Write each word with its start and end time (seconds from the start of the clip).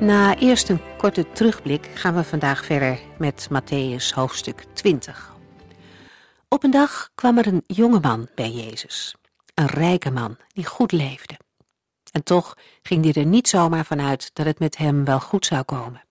Na 0.00 0.36
eerst 0.36 0.68
een 0.68 0.80
korte 0.98 1.32
terugblik 1.32 1.86
gaan 1.94 2.14
we 2.14 2.24
vandaag 2.24 2.64
verder 2.64 3.00
met 3.18 3.48
Matthäus 3.50 4.14
hoofdstuk 4.14 4.64
20. 4.72 5.34
Op 6.48 6.64
een 6.64 6.70
dag 6.70 7.10
kwam 7.14 7.38
er 7.38 7.46
een 7.46 7.62
jonge 7.66 8.00
man 8.00 8.28
bij 8.34 8.50
Jezus. 8.50 9.14
Een 9.54 9.66
rijke 9.66 10.10
man 10.10 10.36
die 10.52 10.66
goed 10.66 10.92
leefde. 10.92 11.38
En 12.12 12.22
toch 12.22 12.56
ging 12.82 13.04
hij 13.04 13.12
er 13.22 13.28
niet 13.28 13.48
zomaar 13.48 13.84
vanuit 13.84 14.30
dat 14.32 14.46
het 14.46 14.58
met 14.58 14.76
hem 14.76 15.04
wel 15.04 15.20
goed 15.20 15.46
zou 15.46 15.62
komen. 15.62 16.04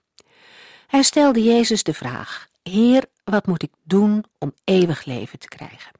Hij 0.86 1.02
stelde 1.02 1.42
Jezus 1.42 1.82
de 1.82 1.94
vraag: 1.94 2.48
Heer, 2.62 3.04
wat 3.24 3.46
moet 3.46 3.62
ik 3.62 3.72
doen 3.82 4.24
om 4.38 4.54
eeuwig 4.64 5.04
leven 5.04 5.38
te 5.38 5.48
krijgen? 5.48 5.92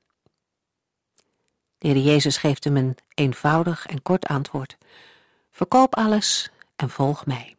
De 1.78 1.88
Heer 1.88 1.98
Jezus 1.98 2.36
geeft 2.36 2.64
hem 2.64 2.76
een 2.76 2.96
eenvoudig 3.14 3.86
en 3.86 4.02
kort 4.02 4.26
antwoord: 4.26 4.76
Verkoop 5.50 5.94
alles 5.96 6.50
en 6.76 6.90
volg 6.90 7.26
mij. 7.26 7.54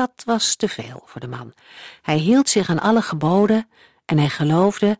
Dat 0.00 0.22
was 0.24 0.54
te 0.54 0.68
veel 0.68 1.02
voor 1.04 1.20
de 1.20 1.28
man. 1.28 1.54
Hij 2.02 2.16
hield 2.16 2.48
zich 2.48 2.70
aan 2.70 2.80
alle 2.80 3.02
geboden 3.02 3.68
en 4.04 4.18
hij 4.18 4.28
geloofde, 4.28 4.98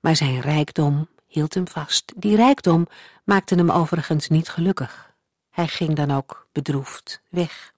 maar 0.00 0.16
zijn 0.16 0.40
rijkdom 0.40 1.08
hield 1.26 1.54
hem 1.54 1.68
vast. 1.68 2.12
Die 2.16 2.36
rijkdom 2.36 2.86
maakte 3.24 3.54
hem 3.54 3.70
overigens 3.70 4.28
niet 4.28 4.48
gelukkig. 4.48 5.14
Hij 5.50 5.66
ging 5.66 5.94
dan 5.94 6.10
ook 6.10 6.46
bedroefd 6.52 7.20
weg. 7.28 7.72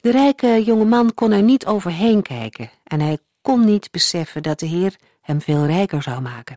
De 0.00 0.10
rijke 0.10 0.62
jonge 0.64 0.84
man 0.84 1.14
kon 1.14 1.32
er 1.32 1.42
niet 1.42 1.66
overheen 1.66 2.22
kijken 2.22 2.70
en 2.84 3.00
hij 3.00 3.18
kon 3.42 3.64
niet 3.64 3.90
beseffen 3.90 4.42
dat 4.42 4.58
de 4.58 4.66
Heer 4.66 4.96
hem 5.20 5.40
veel 5.40 5.66
rijker 5.66 6.02
zou 6.02 6.20
maken. 6.20 6.56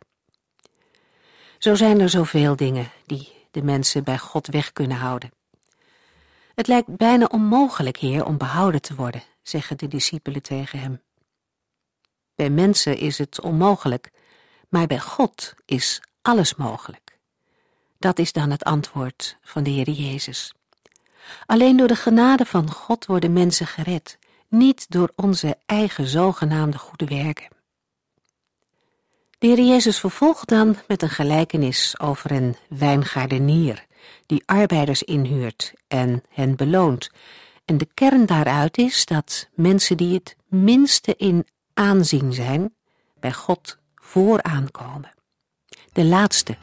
Zo 1.58 1.76
zijn 1.76 2.00
er 2.00 2.10
zoveel 2.10 2.56
dingen 2.56 2.92
die 3.06 3.34
de 3.52 3.64
mensen 3.64 4.04
bij 4.04 4.18
God 4.18 4.48
weg 4.48 4.74
kunnen 4.74 4.98
houden. 4.98 5.32
Het 6.62 6.70
lijkt 6.70 6.98
bijna 6.98 7.26
onmogelijk, 7.26 7.98
Heer, 7.98 8.26
om 8.26 8.38
behouden 8.38 8.82
te 8.82 8.96
worden, 8.96 9.24
zeggen 9.42 9.78
de 9.78 9.88
discipelen 9.88 10.42
tegen 10.42 10.80
hem. 10.80 11.02
Bij 12.36 12.50
mensen 12.50 12.98
is 12.98 13.18
het 13.18 13.42
onmogelijk, 13.42 14.12
maar 14.70 14.88
bij 14.88 15.00
God 15.00 15.54
is 15.66 16.02
alles 16.22 16.56
mogelijk. 16.56 17.18
Dat 17.98 18.20
is 18.20 18.32
dan 18.32 18.50
het 18.50 18.64
antwoord 18.64 19.38
van 19.42 19.64
de 19.64 19.70
Heer 19.70 19.90
Jezus. 19.90 20.54
Alleen 21.46 21.78
door 21.78 21.88
de 21.88 21.96
genade 21.96 22.46
van 22.46 22.72
God 22.72 23.06
worden 23.06 23.34
mensen 23.34 23.68
gered, 23.68 24.18
niet 24.48 24.86
door 24.90 25.12
onze 25.16 25.58
eigen 25.66 26.08
zogenaamde 26.08 26.78
goede 26.78 27.06
werken. 27.06 27.48
De 29.38 29.48
Heer 29.48 29.62
Jezus 29.62 30.00
vervolgt 30.00 30.48
dan 30.48 30.76
met 30.88 31.02
een 31.02 31.10
gelijkenis 31.10 32.00
over 32.00 32.32
een 32.32 32.56
wijngaardenier 32.70 33.86
die 34.26 34.44
arbeiders 34.46 35.04
inhuurt 35.04 35.74
en 35.88 36.24
hen 36.30 36.56
beloont. 36.56 37.10
En 37.66 37.78
de 37.78 37.88
kern 37.94 38.26
daaruit 38.26 38.78
is 38.78 39.06
dat 39.06 39.50
mensen 39.54 39.98
die 39.98 40.14
het 40.14 40.36
minste 40.48 41.16
in 41.16 41.48
aanzien 41.74 42.34
zijn, 42.34 42.76
bij 43.20 43.34
God 43.34 43.78
vooraan 43.96 44.72
komen. 44.72 45.12
De 45.94 46.06
laatste 46.06 46.58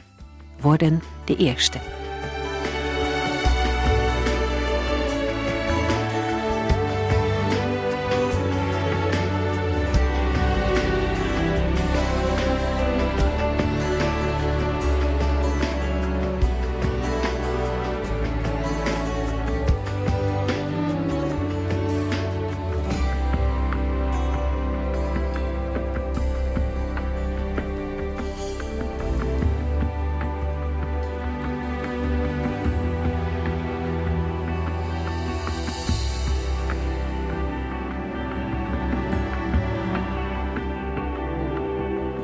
worden 0.61 1.01
de 1.25 1.35
eerste. 1.35 2.08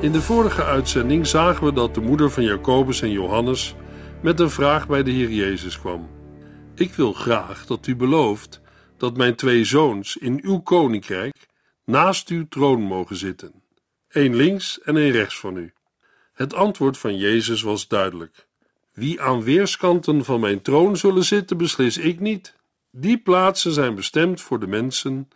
In 0.05 0.11
de 0.11 0.21
vorige 0.21 0.63
uitzending 0.63 1.27
zagen 1.27 1.65
we 1.65 1.73
dat 1.73 1.93
de 1.93 2.01
moeder 2.01 2.31
van 2.31 2.43
Jacobus 2.43 3.01
en 3.01 3.11
Johannes 3.11 3.75
met 4.21 4.39
een 4.39 4.49
vraag 4.49 4.87
bij 4.87 5.03
de 5.03 5.11
Heer 5.11 5.29
Jezus 5.29 5.79
kwam. 5.79 6.09
Ik 6.75 6.93
wil 6.93 7.13
graag 7.13 7.65
dat 7.65 7.87
u 7.87 7.95
belooft 7.95 8.61
dat 8.97 9.17
mijn 9.17 9.35
twee 9.35 9.63
zoons 9.63 10.17
in 10.17 10.39
uw 10.43 10.59
koninkrijk 10.59 11.47
naast 11.85 12.29
uw 12.29 12.47
troon 12.47 12.81
mogen 12.81 13.15
zitten, 13.15 13.53
één 14.09 14.35
links 14.35 14.81
en 14.81 14.97
één 14.97 15.11
rechts 15.11 15.39
van 15.39 15.57
u. 15.57 15.73
Het 16.33 16.53
antwoord 16.53 16.97
van 16.97 17.17
Jezus 17.17 17.61
was 17.61 17.87
duidelijk. 17.87 18.47
Wie 18.93 19.21
aan 19.21 19.43
weerskanten 19.43 20.25
van 20.25 20.39
mijn 20.39 20.61
troon 20.61 20.97
zullen 20.97 21.25
zitten, 21.25 21.57
beslis 21.57 21.97
ik 21.97 22.19
niet. 22.19 22.55
Die 22.91 23.17
plaatsen 23.17 23.71
zijn 23.71 23.95
bestemd 23.95 24.41
voor 24.41 24.59
de 24.59 24.67
mensen 24.67 25.29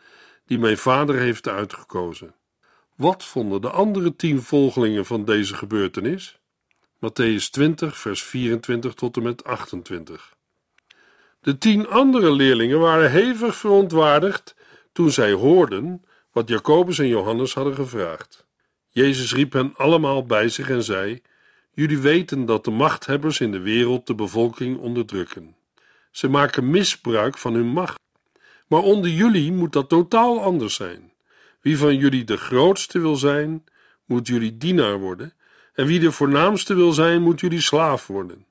die 0.45 0.59
mijn 0.59 0.77
vader 0.77 1.15
heeft 1.15 1.47
uitgekozen. 1.47 2.33
Wat 2.99 3.25
vonden 3.25 3.61
de 3.61 3.69
andere 3.69 4.15
tien 4.15 4.41
volgelingen 4.41 5.05
van 5.05 5.25
deze 5.25 5.55
gebeurtenis? 5.55 6.39
Matthäus 6.95 7.49
20, 7.51 7.97
vers 7.97 8.23
24 8.23 8.93
tot 8.93 9.17
en 9.17 9.23
met 9.23 9.43
28. 9.43 10.35
De 11.41 11.57
tien 11.57 11.87
andere 11.87 12.31
leerlingen 12.31 12.79
waren 12.79 13.11
hevig 13.11 13.55
verontwaardigd 13.55 14.55
toen 14.91 15.11
zij 15.11 15.31
hoorden 15.31 16.05
wat 16.31 16.49
Jacobus 16.49 16.99
en 16.99 17.07
Johannes 17.07 17.53
hadden 17.53 17.75
gevraagd. 17.75 18.45
Jezus 18.89 19.33
riep 19.33 19.53
hen 19.53 19.73
allemaal 19.75 20.25
bij 20.25 20.49
zich 20.49 20.69
en 20.69 20.83
zei: 20.83 21.21
Jullie 21.73 21.99
weten 21.99 22.45
dat 22.45 22.63
de 22.63 22.71
machthebbers 22.71 23.39
in 23.39 23.51
de 23.51 23.59
wereld 23.59 24.07
de 24.07 24.15
bevolking 24.15 24.77
onderdrukken. 24.77 25.55
Ze 26.11 26.27
maken 26.27 26.69
misbruik 26.69 27.37
van 27.37 27.53
hun 27.53 27.67
macht. 27.67 27.99
Maar 28.67 28.81
onder 28.81 29.09
jullie 29.09 29.51
moet 29.51 29.73
dat 29.73 29.89
totaal 29.89 30.41
anders 30.41 30.75
zijn. 30.75 31.11
Wie 31.61 31.77
van 31.77 31.97
jullie 31.97 32.23
de 32.23 32.37
grootste 32.37 32.99
wil 32.99 33.15
zijn, 33.15 33.63
moet 34.05 34.27
jullie 34.27 34.57
dienaar 34.57 34.99
worden, 34.99 35.33
en 35.73 35.85
wie 35.85 35.99
de 35.99 36.11
voornaamste 36.11 36.73
wil 36.73 36.91
zijn, 36.91 37.21
moet 37.21 37.39
jullie 37.39 37.61
slaaf 37.61 38.07
worden. 38.07 38.45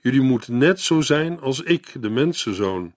Jullie 0.00 0.20
moeten 0.20 0.58
net 0.58 0.80
zo 0.80 1.00
zijn 1.00 1.40
als 1.40 1.62
ik, 1.62 2.02
de 2.02 2.10
mensenzoon. 2.10 2.94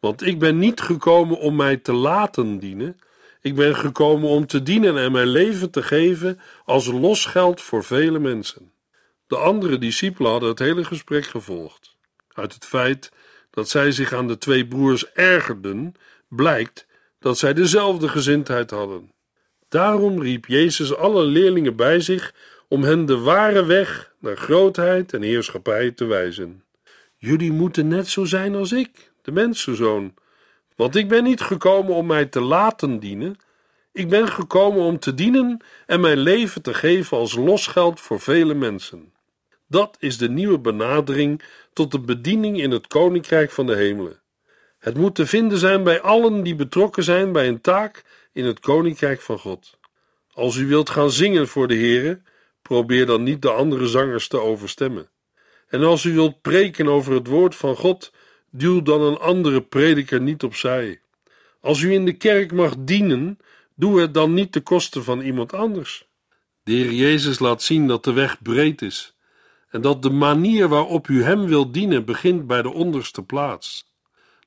Want 0.00 0.26
ik 0.26 0.38
ben 0.38 0.58
niet 0.58 0.80
gekomen 0.80 1.38
om 1.38 1.56
mij 1.56 1.76
te 1.76 1.92
laten 1.92 2.58
dienen, 2.58 2.98
ik 3.40 3.54
ben 3.54 3.76
gekomen 3.76 4.28
om 4.28 4.46
te 4.46 4.62
dienen 4.62 4.98
en 4.98 5.12
mijn 5.12 5.26
leven 5.26 5.70
te 5.70 5.82
geven 5.82 6.40
als 6.64 6.86
losgeld 6.86 7.60
voor 7.60 7.84
vele 7.84 8.18
mensen. 8.18 8.72
De 9.26 9.36
andere 9.36 9.78
discipelen 9.78 10.30
hadden 10.30 10.48
het 10.48 10.58
hele 10.58 10.84
gesprek 10.84 11.26
gevolgd. 11.26 11.96
Uit 12.32 12.54
het 12.54 12.64
feit 12.64 13.12
dat 13.50 13.68
zij 13.68 13.92
zich 13.92 14.12
aan 14.12 14.28
de 14.28 14.38
twee 14.38 14.66
broers 14.66 15.12
ergerden, 15.12 15.94
blijkt 16.28 16.86
dat 17.24 17.38
zij 17.38 17.54
dezelfde 17.54 18.08
gezindheid 18.08 18.70
hadden. 18.70 19.10
Daarom 19.68 20.22
riep 20.22 20.46
Jezus 20.46 20.96
alle 20.96 21.24
leerlingen 21.24 21.76
bij 21.76 22.00
zich 22.00 22.34
om 22.68 22.82
hen 22.82 23.06
de 23.06 23.18
ware 23.18 23.64
weg 23.64 24.14
naar 24.18 24.36
grootheid 24.36 25.12
en 25.12 25.22
heerschappij 25.22 25.90
te 25.90 26.04
wijzen. 26.04 26.64
Jullie 27.16 27.52
moeten 27.52 27.88
net 27.88 28.08
zo 28.08 28.24
zijn 28.24 28.54
als 28.54 28.72
ik, 28.72 29.12
de 29.22 29.32
mensenzoon, 29.32 30.14
want 30.76 30.96
ik 30.96 31.08
ben 31.08 31.24
niet 31.24 31.40
gekomen 31.40 31.94
om 31.94 32.06
mij 32.06 32.24
te 32.24 32.40
laten 32.40 32.98
dienen, 32.98 33.36
ik 33.92 34.08
ben 34.08 34.28
gekomen 34.28 34.82
om 34.82 34.98
te 34.98 35.14
dienen 35.14 35.64
en 35.86 36.00
mijn 36.00 36.18
leven 36.18 36.62
te 36.62 36.74
geven 36.74 37.16
als 37.16 37.34
losgeld 37.34 38.00
voor 38.00 38.20
vele 38.20 38.54
mensen. 38.54 39.12
Dat 39.66 39.96
is 39.98 40.18
de 40.18 40.28
nieuwe 40.28 40.58
benadering 40.58 41.42
tot 41.72 41.90
de 41.90 42.00
bediening 42.00 42.60
in 42.60 42.70
het 42.70 42.86
koninkrijk 42.86 43.50
van 43.50 43.66
de 43.66 43.74
hemelen. 43.74 44.22
Het 44.84 44.96
moet 44.96 45.14
te 45.14 45.26
vinden 45.26 45.58
zijn 45.58 45.82
bij 45.82 46.00
allen 46.00 46.42
die 46.42 46.54
betrokken 46.54 47.04
zijn 47.04 47.32
bij 47.32 47.48
een 47.48 47.60
taak 47.60 48.04
in 48.32 48.44
het 48.44 48.60
koninkrijk 48.60 49.20
van 49.20 49.38
God. 49.38 49.78
Als 50.32 50.56
u 50.56 50.66
wilt 50.66 50.90
gaan 50.90 51.10
zingen 51.10 51.48
voor 51.48 51.68
de 51.68 51.74
Heere, 51.74 52.20
probeer 52.62 53.06
dan 53.06 53.22
niet 53.22 53.42
de 53.42 53.50
andere 53.50 53.86
zangers 53.86 54.28
te 54.28 54.40
overstemmen. 54.40 55.08
En 55.68 55.82
als 55.82 56.04
u 56.04 56.14
wilt 56.14 56.42
preken 56.42 56.88
over 56.88 57.12
het 57.12 57.26
woord 57.26 57.54
van 57.54 57.76
God, 57.76 58.12
duw 58.50 58.82
dan 58.82 59.00
een 59.00 59.18
andere 59.18 59.62
prediker 59.62 60.20
niet 60.20 60.42
opzij. 60.42 61.00
Als 61.60 61.80
u 61.80 61.92
in 61.92 62.04
de 62.04 62.16
kerk 62.16 62.52
mag 62.52 62.74
dienen, 62.78 63.38
doe 63.74 64.00
het 64.00 64.14
dan 64.14 64.34
niet 64.34 64.52
ten 64.52 64.62
koste 64.62 65.02
van 65.02 65.20
iemand 65.20 65.52
anders. 65.52 66.08
De 66.62 66.72
Heer 66.72 66.92
Jezus 66.92 67.38
laat 67.38 67.62
zien 67.62 67.86
dat 67.86 68.04
de 68.04 68.12
weg 68.12 68.42
breed 68.42 68.82
is 68.82 69.14
en 69.70 69.80
dat 69.80 70.02
de 70.02 70.10
manier 70.10 70.68
waarop 70.68 71.08
u 71.08 71.22
Hem 71.22 71.46
wilt 71.46 71.74
dienen 71.74 72.04
begint 72.04 72.46
bij 72.46 72.62
de 72.62 72.72
onderste 72.72 73.22
plaats. 73.22 73.92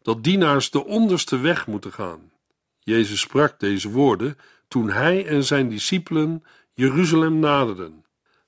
Dat 0.08 0.24
dienaars 0.24 0.70
de 0.72 0.86
onderste 0.86 1.40
weg 1.40 1.68
moeten 1.68 1.94
gaan. 1.94 2.32
Jezus 2.80 3.20
sprak 3.20 3.60
deze 3.60 3.90
woorden 3.90 4.38
toen 4.68 4.90
Hij 4.90 5.26
en 5.26 5.44
zijn 5.44 5.70
discipelen 5.70 6.44
Jeruzalem 6.74 7.40
naderden. 7.40 8.06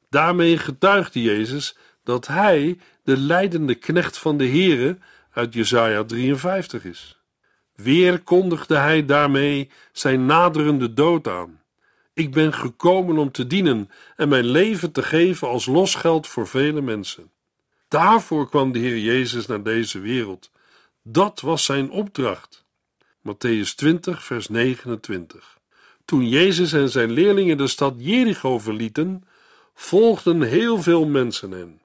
Daarmee 0.10 0.58
getuigde 0.58 1.22
Jezus 1.22 1.78
dat 2.04 2.28
Hij 2.28 2.78
de 3.04 3.18
leidende 3.18 3.76
knecht 3.76 4.18
van 4.18 4.38
de 4.38 4.48
Here 4.48 4.98
uit 5.32 5.54
Jesaja 5.54 6.04
53 6.04 6.86
is. 6.86 7.22
Weer 7.76 8.20
kondigde 8.20 8.76
hij 8.76 9.06
daarmee 9.06 9.70
zijn 9.92 10.26
naderende 10.26 10.94
dood 10.94 11.28
aan. 11.28 11.62
Ik 12.14 12.32
ben 12.32 12.54
gekomen 12.54 13.18
om 13.18 13.32
te 13.32 13.48
dienen 13.48 13.90
en 14.16 14.30
mijn 14.30 14.46
leven 14.46 14.92
te 14.92 15.04
geven 15.04 15.48
als 15.48 15.66
losgeld 15.66 16.28
voor 16.28 16.48
vele 16.48 16.82
mensen. 16.82 17.32
Daarvoor 17.88 18.50
kwam 18.50 18.72
de 18.72 18.80
Heer 18.80 19.00
Jezus 19.00 19.46
naar 19.46 19.64
deze 19.64 20.00
wereld. 20.00 20.52
Dat 21.12 21.42
was 21.42 21.66
zijn 21.66 21.92
opdracht. 21.92 22.66
Matthäus 23.22 23.76
20, 23.76 24.24
vers 24.24 24.48
29. 24.48 25.58
Toen 26.06 26.30
Jezus 26.30 26.74
en 26.74 26.90
zijn 26.90 27.12
leerlingen 27.12 27.58
de 27.58 27.68
stad 27.68 27.94
Jericho 27.98 28.60
verlieten, 28.60 29.24
volgden 29.74 30.42
heel 30.42 30.82
veel 30.82 31.06
mensen 31.06 31.52
hen. 31.52 31.82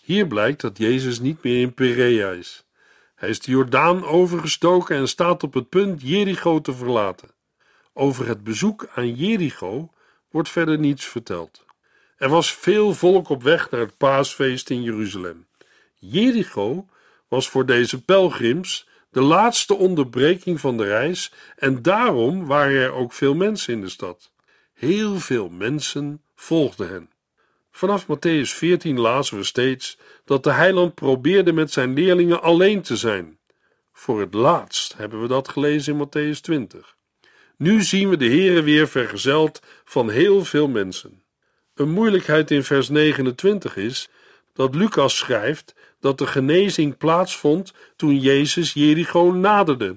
Hier 0.00 0.26
blijkt 0.26 0.60
dat 0.60 0.78
Jezus 0.78 1.20
niet 1.20 1.42
meer 1.42 1.60
in 1.60 1.74
Perea 1.74 2.30
is. 2.30 2.64
Hij 3.14 3.28
is 3.28 3.40
de 3.40 3.50
Jordaan 3.50 4.04
overgestoken 4.04 4.96
en 4.96 5.08
staat 5.08 5.42
op 5.42 5.54
het 5.54 5.68
punt 5.68 6.02
Jericho 6.02 6.60
te 6.60 6.74
verlaten. 6.74 7.28
Over 7.92 8.28
het 8.28 8.44
bezoek 8.44 8.88
aan 8.94 9.14
Jericho 9.14 9.90
wordt 10.30 10.48
verder 10.48 10.78
niets 10.78 11.04
verteld. 11.04 11.64
Er 12.16 12.28
was 12.28 12.52
veel 12.54 12.94
volk 12.94 13.28
op 13.28 13.42
weg 13.42 13.70
naar 13.70 13.80
het 13.80 13.96
paasfeest 13.96 14.70
in 14.70 14.82
Jeruzalem. 14.82 15.46
Jericho 15.94 16.86
was 17.28 17.48
voor 17.48 17.66
deze 17.66 18.02
pelgrims 18.02 18.88
de 19.10 19.20
laatste 19.20 19.74
onderbreking 19.74 20.60
van 20.60 20.76
de 20.76 20.84
reis 20.84 21.32
en 21.56 21.82
daarom 21.82 22.46
waren 22.46 22.80
er 22.80 22.92
ook 22.92 23.12
veel 23.12 23.34
mensen 23.34 23.74
in 23.74 23.80
de 23.80 23.88
stad. 23.88 24.30
Heel 24.72 25.20
veel 25.20 25.48
mensen 25.48 26.22
volgden 26.34 26.88
hen. 26.88 27.10
Vanaf 27.70 28.06
Matthäus 28.06 28.50
14 28.54 28.98
lazen 28.98 29.36
we 29.36 29.44
steeds 29.44 29.98
dat 30.24 30.44
de 30.44 30.52
heiland 30.52 30.94
probeerde 30.94 31.52
met 31.52 31.72
zijn 31.72 31.94
leerlingen 31.94 32.42
alleen 32.42 32.82
te 32.82 32.96
zijn. 32.96 33.38
Voor 33.92 34.20
het 34.20 34.34
laatst 34.34 34.96
hebben 34.96 35.20
we 35.20 35.28
dat 35.28 35.48
gelezen 35.48 35.92
in 35.92 36.06
Matthäus 36.06 36.40
20. 36.40 36.96
Nu 37.56 37.82
zien 37.82 38.08
we 38.08 38.16
de 38.16 38.28
Heere 38.28 38.62
weer 38.62 38.88
vergezeld 38.88 39.62
van 39.84 40.10
heel 40.10 40.44
veel 40.44 40.68
mensen. 40.68 41.22
Een 41.74 41.90
moeilijkheid 41.90 42.50
in 42.50 42.64
vers 42.64 42.88
29 42.88 43.76
is 43.76 44.08
dat 44.52 44.74
Lucas 44.74 45.16
schrijft 45.16 45.74
dat 46.00 46.18
de 46.18 46.26
genezing 46.26 46.96
plaatsvond 46.96 47.72
toen 47.96 48.18
Jezus 48.18 48.72
Jericho 48.72 49.32
naderde. 49.32 49.96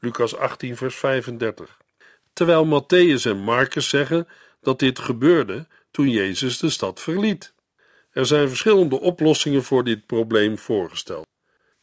Lucas 0.00 0.36
18 0.36 0.76
vers 0.76 0.96
35. 0.96 1.76
Terwijl 2.32 2.66
Matthäus 2.66 3.22
en 3.22 3.38
Marcus 3.38 3.88
zeggen 3.88 4.28
dat 4.60 4.78
dit 4.78 4.98
gebeurde 4.98 5.66
toen 5.90 6.10
Jezus 6.10 6.58
de 6.58 6.70
stad 6.70 7.00
verliet. 7.00 7.54
Er 8.10 8.26
zijn 8.26 8.48
verschillende 8.48 9.00
oplossingen 9.00 9.64
voor 9.64 9.84
dit 9.84 10.06
probleem 10.06 10.58
voorgesteld. 10.58 11.26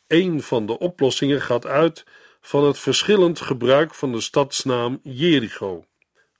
Een 0.08 0.42
van 0.42 0.66
de 0.66 0.80
oplossingen 0.80 1.42
gaat 1.42 1.66
uit 1.66 2.06
van 2.42 2.64
het 2.64 2.80
verschillend 2.80 3.42
gebruik 3.42 3.94
van 3.94 4.12
de 4.12 4.22
stadsnaam 4.22 5.00
Jericho. 5.04 5.86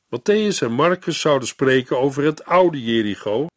Matthäus 0.06 0.60
en 0.60 0.72
Marcus 0.72 1.20
zouden 1.20 1.48
spreken 1.48 2.00
over 2.00 2.24
het 2.24 2.46
oude 2.46 2.84
Jericho, 2.84 3.48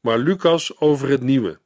maar 0.00 0.18
Lucas 0.18 0.78
over 0.78 1.08
het 1.08 1.22
nieuwe. 1.22 1.58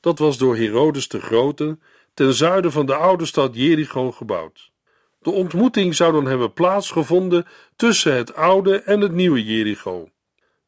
Dat 0.00 0.18
was 0.18 0.38
door 0.38 0.56
Herodes 0.56 1.08
de 1.08 1.20
Grote 1.20 1.78
ten 2.14 2.34
zuiden 2.34 2.72
van 2.72 2.86
de 2.86 2.94
oude 2.94 3.26
stad 3.26 3.54
Jericho 3.54 4.12
gebouwd. 4.12 4.70
De 5.22 5.30
ontmoeting 5.30 5.94
zou 5.94 6.12
dan 6.12 6.26
hebben 6.26 6.52
plaatsgevonden 6.52 7.46
tussen 7.76 8.14
het 8.14 8.34
oude 8.34 8.80
en 8.80 9.00
het 9.00 9.12
nieuwe 9.12 9.44
Jericho. 9.44 10.08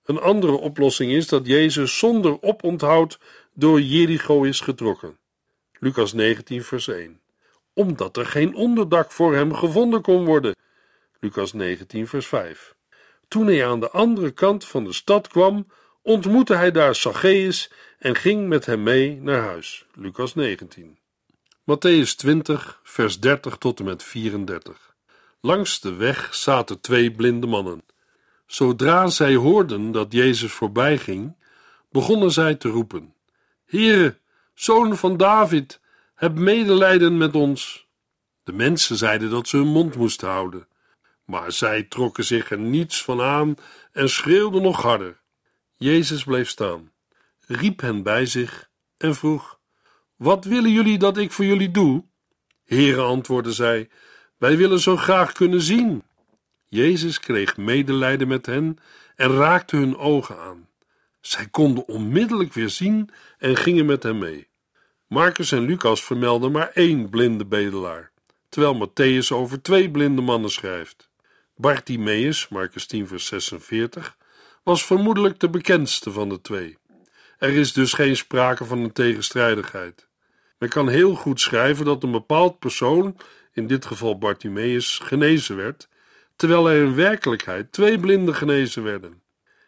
Een 0.05 0.21
andere 0.21 0.53
oplossing 0.53 1.13
is 1.13 1.29
dat 1.29 1.47
Jezus 1.47 1.99
zonder 1.99 2.43
oponthoud 2.43 3.19
door 3.55 3.81
Jericho 3.81 4.43
is 4.43 4.61
getrokken. 4.61 5.19
Lucas 5.79 6.13
19, 6.13 6.63
vers 6.63 6.89
1. 6.89 7.21
Omdat 7.75 8.17
er 8.17 8.27
geen 8.27 8.55
onderdak 8.55 9.13
voor 9.13 9.35
hem 9.35 9.55
gevonden 9.55 10.03
kon 10.03 10.25
worden. 10.25 10.57
Lucas 11.21 11.53
19, 11.53 12.07
vers 12.07 12.27
5. 12.27 12.75
Toen 13.29 13.47
hij 13.47 13.67
aan 13.67 13.81
de 13.81 13.91
andere 13.91 14.31
kant 14.31 14.65
van 14.65 14.85
de 14.85 14.93
stad 14.93 15.29
kwam, 15.29 15.67
ontmoette 16.03 16.55
hij 16.55 16.71
daar 16.71 16.95
Zacchaeus 16.95 17.71
en 18.01 18.15
ging 18.15 18.49
met 18.49 18.67
hem 18.67 18.83
mee 18.83 19.21
naar 19.21 19.41
huis. 19.41 19.87
Lucas 19.95 20.35
19. 20.35 20.99
Matthäus 21.65 22.15
20, 22.17 22.81
vers 22.83 23.21
30 23.21 23.57
tot 23.57 23.79
en 23.79 23.85
met 23.85 24.03
34. 24.03 24.95
Langs 25.41 25.81
de 25.81 25.95
weg 25.95 26.35
zaten 26.35 26.81
twee 26.81 27.13
blinde 27.13 27.47
mannen. 27.47 27.83
Zodra 28.47 29.09
zij 29.09 29.35
hoorden 29.35 29.93
dat 29.93 30.13
Jezus 30.13 30.53
voorbij 30.53 30.99
ging, 30.99 31.37
begonnen 31.91 32.31
zij 32.31 32.55
te 32.55 32.69
roepen: 32.69 33.15
Heere, 33.65 34.19
zoon 34.55 34.97
van 34.97 35.17
David, 35.17 35.81
heb 36.15 36.35
medelijden 36.35 37.17
met 37.17 37.35
ons. 37.35 37.89
De 38.43 38.53
mensen 38.53 38.97
zeiden 38.97 39.31
dat 39.31 39.49
ze 39.49 39.57
hun 39.57 39.67
mond 39.67 39.97
moesten 39.97 40.29
houden, 40.29 40.69
maar 41.25 41.53
zij 41.53 41.83
trokken 41.83 42.25
zich 42.25 42.51
er 42.51 42.59
niets 42.59 43.03
van 43.03 43.21
aan 43.21 43.55
en 43.93 44.09
schreeuwden 44.09 44.63
nog 44.63 44.83
harder. 44.83 45.21
Jezus 45.77 46.25
bleef 46.25 46.49
staan, 46.49 46.93
riep 47.51 47.81
hen 47.81 48.03
bij 48.03 48.27
zich 48.27 48.71
en 48.97 49.15
vroeg: 49.15 49.59
Wat 50.17 50.45
willen 50.45 50.71
jullie 50.71 50.99
dat 50.99 51.17
ik 51.17 51.33
voor 51.33 51.45
jullie 51.45 51.71
doe? 51.71 52.05
Heere, 52.65 53.01
antwoordden 53.01 53.53
zij, 53.53 53.89
wij 54.39 54.57
willen 54.57 54.81
zo 54.81 54.97
graag 54.97 55.33
kunnen 55.33 55.61
zien. 55.61 56.03
Jezus 56.69 57.21
kreeg 57.21 57.57
medelijden 57.57 58.29
met 58.29 58.47
hen 58.47 58.79
en 59.17 59.31
raakte 59.31 59.77
hun 59.77 59.97
ogen 59.97 60.39
aan. 60.39 60.69
Zij 61.21 61.49
konden 61.49 61.89
onmiddellijk 61.89 62.53
weer 62.53 62.71
zien 62.71 63.11
en 63.39 63.57
gingen 63.57 63.87
met 63.87 64.03
hem 64.03 64.19
mee. 64.19 64.49
Marcus 65.07 65.53
en 65.53 65.63
Lucas 65.63 66.05
vermelden 66.05 66.53
maar 66.53 66.71
één 66.75 67.09
blinde 67.09 67.47
bedelaar, 67.47 68.13
terwijl 68.49 68.89
Matthäus 68.89 69.33
over 69.33 69.63
twee 69.63 69.91
blinde 69.91 70.23
mannen 70.23 70.51
schrijft. 70.51 71.11
Bartimaeus, 71.57 72.49
Marcus 72.49 72.87
10 72.87 73.09
vers 73.09 73.27
46, 73.27 74.17
was 74.63 74.87
vermoedelijk 74.87 75.41
de 75.41 75.51
bekendste 75.51 76.11
van 76.11 76.29
de 76.29 76.41
twee. 76.41 76.79
Er 77.41 77.53
is 77.53 77.73
dus 77.73 77.93
geen 77.93 78.17
sprake 78.17 78.65
van 78.65 78.79
een 78.79 78.93
tegenstrijdigheid. 78.93 80.09
Men 80.59 80.69
kan 80.69 80.89
heel 80.89 81.15
goed 81.15 81.41
schrijven 81.41 81.85
dat 81.85 82.03
een 82.03 82.11
bepaald 82.11 82.59
persoon, 82.59 83.17
in 83.53 83.67
dit 83.67 83.85
geval 83.85 84.19
Bartimaeus, 84.19 84.99
genezen 84.99 85.57
werd 85.57 85.89
terwijl 86.41 86.71
er 86.71 86.85
in 86.85 86.95
werkelijkheid 86.95 87.73
twee 87.73 87.99
blinden 87.99 88.35
genezen 88.35 88.83
werden. 88.83 89.23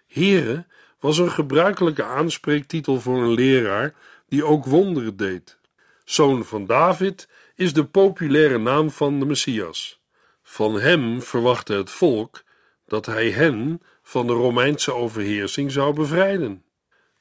Here 0.07 0.67
was 1.01 1.19
een 1.19 1.31
gebruikelijke 1.31 2.05
aanspreektitel 2.05 3.01
voor 3.01 3.23
een 3.23 3.33
leraar 3.33 3.95
die 4.29 4.45
ook 4.45 4.65
wonderen 4.65 5.17
deed. 5.17 5.59
Zoon 6.05 6.45
van 6.45 6.67
David 6.67 7.29
is 7.55 7.73
de 7.73 7.85
populaire 7.85 8.59
naam 8.59 8.91
van 8.91 9.19
de 9.19 9.27
Messias. 9.27 10.01
Van 10.43 10.81
hem 10.81 11.23
verwachtte 11.23 11.75
het 11.75 11.91
volk 11.91 12.43
dat 12.87 13.07
hij 13.07 13.31
hen 13.31 13.83
van 14.03 14.27
de 14.27 14.33
Romeinse 14.33 14.95
overheersing 14.95 15.73
zou 15.73 15.95
bevrijden. 15.95 16.63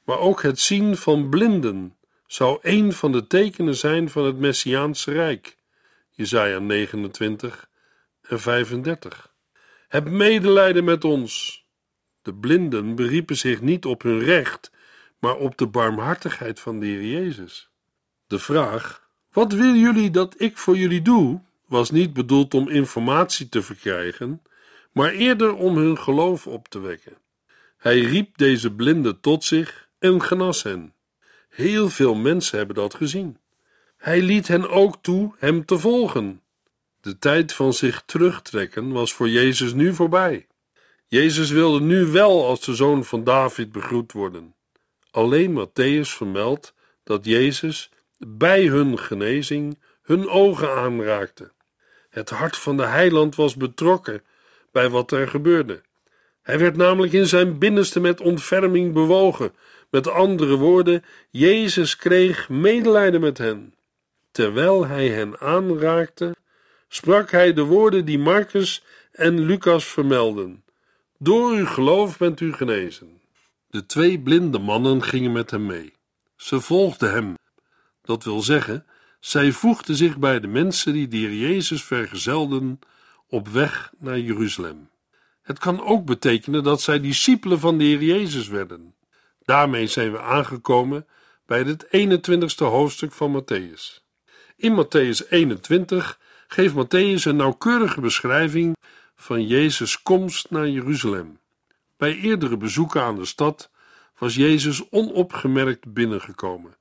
Maar 0.04 0.18
ook 0.18 0.42
het 0.42 0.60
zien 0.60 0.96
van 0.96 1.28
blinden 1.28 1.96
zou 2.26 2.58
een 2.62 2.92
van 2.92 3.12
de 3.12 3.26
tekenen 3.26 3.76
zijn 3.76 4.10
van 4.10 4.24
het 4.24 4.38
Messiaanse 4.38 5.12
Rijk. 5.12 5.56
Jesaja 6.10 6.58
29 6.58 7.68
en 8.22 8.40
35. 8.40 9.32
Heb 9.88 10.08
medelijden 10.08 10.84
met 10.84 11.04
ons. 11.04 11.64
De 12.22 12.34
blinden 12.34 12.94
beriepen 12.94 13.36
zich 13.36 13.60
niet 13.60 13.84
op 13.84 14.02
hun 14.02 14.18
recht, 14.18 14.72
maar 15.18 15.36
op 15.36 15.58
de 15.58 15.66
barmhartigheid 15.66 16.60
van 16.60 16.80
de 16.80 16.86
Heer 16.86 17.04
Jezus. 17.04 17.70
De 18.26 18.38
vraag: 18.38 19.08
Wat 19.32 19.52
willen 19.52 19.78
jullie 19.78 20.10
dat 20.10 20.34
ik 20.40 20.58
voor 20.58 20.76
jullie 20.76 21.02
doe? 21.02 21.40
was 21.66 21.90
niet 21.90 22.12
bedoeld 22.12 22.54
om 22.54 22.68
informatie 22.68 23.48
te 23.48 23.62
verkrijgen, 23.62 24.42
maar 24.92 25.10
eerder 25.10 25.54
om 25.54 25.76
hun 25.76 25.98
geloof 25.98 26.46
op 26.46 26.68
te 26.68 26.80
wekken. 26.80 27.16
Hij 27.76 28.00
riep 28.00 28.36
deze 28.36 28.72
blinden 28.72 29.20
tot 29.20 29.44
zich 29.44 29.88
en 30.02 30.22
genas 30.22 30.62
hen. 30.62 30.94
Heel 31.48 31.90
veel 31.90 32.14
mensen 32.14 32.58
hebben 32.58 32.76
dat 32.76 32.94
gezien. 32.94 33.38
Hij 33.96 34.22
liet 34.22 34.48
hen 34.48 34.70
ook 34.70 34.96
toe 35.00 35.34
hem 35.38 35.64
te 35.64 35.78
volgen. 35.78 36.42
De 37.00 37.18
tijd 37.18 37.52
van 37.52 37.72
zich 37.72 38.02
terugtrekken 38.06 38.92
was 38.92 39.12
voor 39.12 39.28
Jezus 39.28 39.72
nu 39.72 39.94
voorbij. 39.94 40.46
Jezus 41.06 41.50
wilde 41.50 41.80
nu 41.80 42.06
wel 42.06 42.46
als 42.46 42.60
de 42.60 42.74
zoon 42.74 43.04
van 43.04 43.24
David 43.24 43.72
begroet 43.72 44.12
worden. 44.12 44.54
Alleen 45.10 45.66
Matthäus 45.66 46.08
vermeldt 46.08 46.74
dat 47.04 47.24
Jezus 47.24 47.90
bij 48.18 48.66
hun 48.66 48.98
genezing 48.98 49.78
hun 50.02 50.28
ogen 50.28 50.74
aanraakte. 50.74 51.52
Het 52.10 52.30
hart 52.30 52.56
van 52.56 52.76
de 52.76 52.86
heiland 52.86 53.34
was 53.34 53.56
betrokken 53.56 54.22
bij 54.72 54.88
wat 54.88 55.12
er 55.12 55.28
gebeurde. 55.28 55.82
Hij 56.42 56.58
werd 56.58 56.76
namelijk 56.76 57.12
in 57.12 57.26
zijn 57.26 57.58
binnenste 57.58 58.00
met 58.00 58.20
ontferming 58.20 58.92
bewogen. 58.92 59.52
Met 59.90 60.08
andere 60.08 60.56
woorden, 60.56 61.04
Jezus 61.30 61.96
kreeg 61.96 62.48
medelijden 62.48 63.20
met 63.20 63.38
hen. 63.38 63.74
Terwijl 64.30 64.86
hij 64.86 65.08
hen 65.08 65.40
aanraakte, 65.40 66.34
sprak 66.88 67.30
hij 67.30 67.52
de 67.52 67.62
woorden 67.62 68.04
die 68.04 68.18
Marcus 68.18 68.84
en 69.12 69.40
Lucas 69.40 69.84
vermelden. 69.84 70.64
Door 71.18 71.52
uw 71.52 71.66
geloof 71.66 72.18
bent 72.18 72.40
u 72.40 72.52
genezen. 72.52 73.20
De 73.70 73.86
twee 73.86 74.18
blinde 74.20 74.58
mannen 74.58 75.02
gingen 75.02 75.32
met 75.32 75.50
hem 75.50 75.66
mee. 75.66 75.92
Ze 76.36 76.60
volgden 76.60 77.12
hem. 77.12 77.34
Dat 78.02 78.24
wil 78.24 78.42
zeggen, 78.42 78.86
zij 79.20 79.52
voegden 79.52 79.96
zich 79.96 80.18
bij 80.18 80.40
de 80.40 80.46
mensen 80.46 80.92
die 80.92 81.08
de 81.08 81.38
Jezus 81.38 81.84
vergezelden 81.84 82.78
op 83.28 83.48
weg 83.48 83.92
naar 83.98 84.18
Jeruzalem. 84.18 84.90
Het 85.42 85.58
kan 85.58 85.84
ook 85.84 86.04
betekenen 86.04 86.62
dat 86.62 86.80
zij 86.80 87.00
discipelen 87.00 87.60
van 87.60 87.78
de 87.78 87.84
Heer 87.84 88.02
Jezus 88.02 88.48
werden. 88.48 88.94
Daarmee 89.44 89.86
zijn 89.86 90.12
we 90.12 90.20
aangekomen 90.20 91.06
bij 91.46 91.62
het 91.62 91.86
21ste 91.86 92.64
hoofdstuk 92.64 93.12
van 93.12 93.42
Matthäus. 93.42 94.02
In 94.56 94.84
Matthäus 94.84 95.28
21 95.28 96.18
geeft 96.46 96.74
Matthäus 96.74 97.22
een 97.22 97.36
nauwkeurige 97.36 98.00
beschrijving 98.00 98.76
van 99.14 99.46
Jezus' 99.46 100.02
komst 100.02 100.50
naar 100.50 100.68
Jeruzalem. 100.68 101.38
Bij 101.96 102.16
eerdere 102.16 102.56
bezoeken 102.56 103.02
aan 103.02 103.16
de 103.16 103.24
stad 103.24 103.70
was 104.18 104.34
Jezus 104.34 104.90
onopgemerkt 104.90 105.92
binnengekomen. 105.92 106.76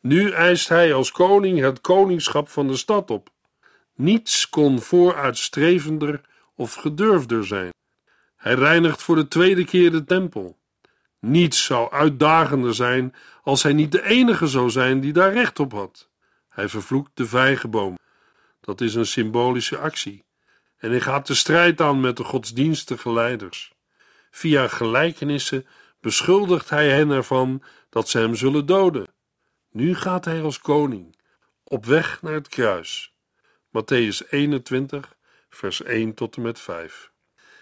Nu 0.00 0.30
eist 0.30 0.68
hij 0.68 0.94
als 0.94 1.12
koning 1.12 1.60
het 1.60 1.80
koningschap 1.80 2.48
van 2.48 2.68
de 2.68 2.76
stad 2.76 3.10
op. 3.10 3.30
Niets 3.94 4.48
kon 4.48 4.80
vooruitstrevender 4.80 6.20
of 6.54 6.74
gedurfder 6.74 7.46
zijn. 7.46 7.70
Hij 8.40 8.54
reinigt 8.54 9.02
voor 9.02 9.16
de 9.16 9.28
tweede 9.28 9.64
keer 9.64 9.90
de 9.90 10.04
tempel. 10.04 10.58
Niets 11.18 11.64
zou 11.64 11.92
uitdagender 11.92 12.74
zijn 12.74 13.14
als 13.42 13.62
hij 13.62 13.72
niet 13.72 13.92
de 13.92 14.04
enige 14.04 14.46
zou 14.46 14.70
zijn 14.70 15.00
die 15.00 15.12
daar 15.12 15.32
recht 15.32 15.58
op 15.58 15.72
had. 15.72 16.08
Hij 16.48 16.68
vervloekt 16.68 17.10
de 17.14 17.26
vijgenboom. 17.26 17.98
Dat 18.60 18.80
is 18.80 18.94
een 18.94 19.06
symbolische 19.06 19.78
actie. 19.78 20.24
En 20.78 20.90
hij 20.90 21.00
gaat 21.00 21.26
de 21.26 21.34
strijd 21.34 21.80
aan 21.80 22.00
met 22.00 22.16
de 22.16 22.24
godsdienstige 22.24 23.12
leiders. 23.12 23.72
Via 24.30 24.68
gelijkenissen 24.68 25.66
beschuldigt 26.00 26.70
hij 26.70 26.88
hen 26.88 27.10
ervan 27.10 27.62
dat 27.90 28.08
ze 28.08 28.18
hem 28.18 28.34
zullen 28.34 28.66
doden. 28.66 29.06
Nu 29.70 29.94
gaat 29.94 30.24
hij 30.24 30.42
als 30.42 30.58
koning 30.58 31.16
op 31.64 31.86
weg 31.86 32.22
naar 32.22 32.32
het 32.32 32.48
kruis. 32.48 33.14
Matthäus 33.68 34.28
21, 34.30 35.16
vers 35.48 35.82
1 35.82 36.14
tot 36.14 36.36
en 36.36 36.42
met 36.42 36.60
5. 36.60 37.09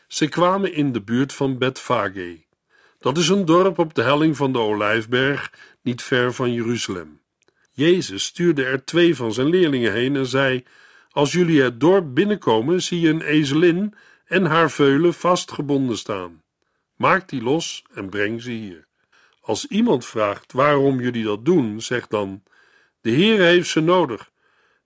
Ze 0.08 0.28
kwamen 0.28 0.72
in 0.72 0.92
de 0.92 1.02
buurt 1.02 1.32
van 1.32 1.58
Betfage. 1.58 2.44
Dat 2.98 3.18
is 3.18 3.28
een 3.28 3.44
dorp 3.44 3.78
op 3.78 3.94
de 3.94 4.02
helling 4.02 4.36
van 4.36 4.52
de 4.52 4.58
Olijfberg, 4.58 5.52
niet 5.82 6.02
ver 6.02 6.34
van 6.34 6.52
Jeruzalem. 6.52 7.20
Jezus 7.72 8.24
stuurde 8.24 8.64
er 8.64 8.84
twee 8.84 9.16
van 9.16 9.32
zijn 9.32 9.48
leerlingen 9.48 9.92
heen 9.92 10.16
en 10.16 10.26
zei: 10.26 10.64
Als 11.10 11.32
jullie 11.32 11.62
het 11.62 11.80
dorp 11.80 12.14
binnenkomen, 12.14 12.82
zie 12.82 13.00
je 13.00 13.08
een 13.08 13.22
ezelin 13.22 13.94
en 14.26 14.44
haar 14.44 14.70
veulen 14.70 15.14
vastgebonden 15.14 15.98
staan. 15.98 16.42
Maak 16.96 17.28
die 17.28 17.42
los 17.42 17.84
en 17.94 18.08
breng 18.08 18.42
ze 18.42 18.50
hier. 18.50 18.86
Als 19.40 19.66
iemand 19.66 20.06
vraagt 20.06 20.52
waarom 20.52 21.00
jullie 21.00 21.24
dat 21.24 21.44
doen, 21.44 21.80
zeg 21.80 22.06
dan: 22.06 22.42
De 23.00 23.10
Heer 23.10 23.40
heeft 23.40 23.68
ze 23.68 23.80
nodig 23.80 24.30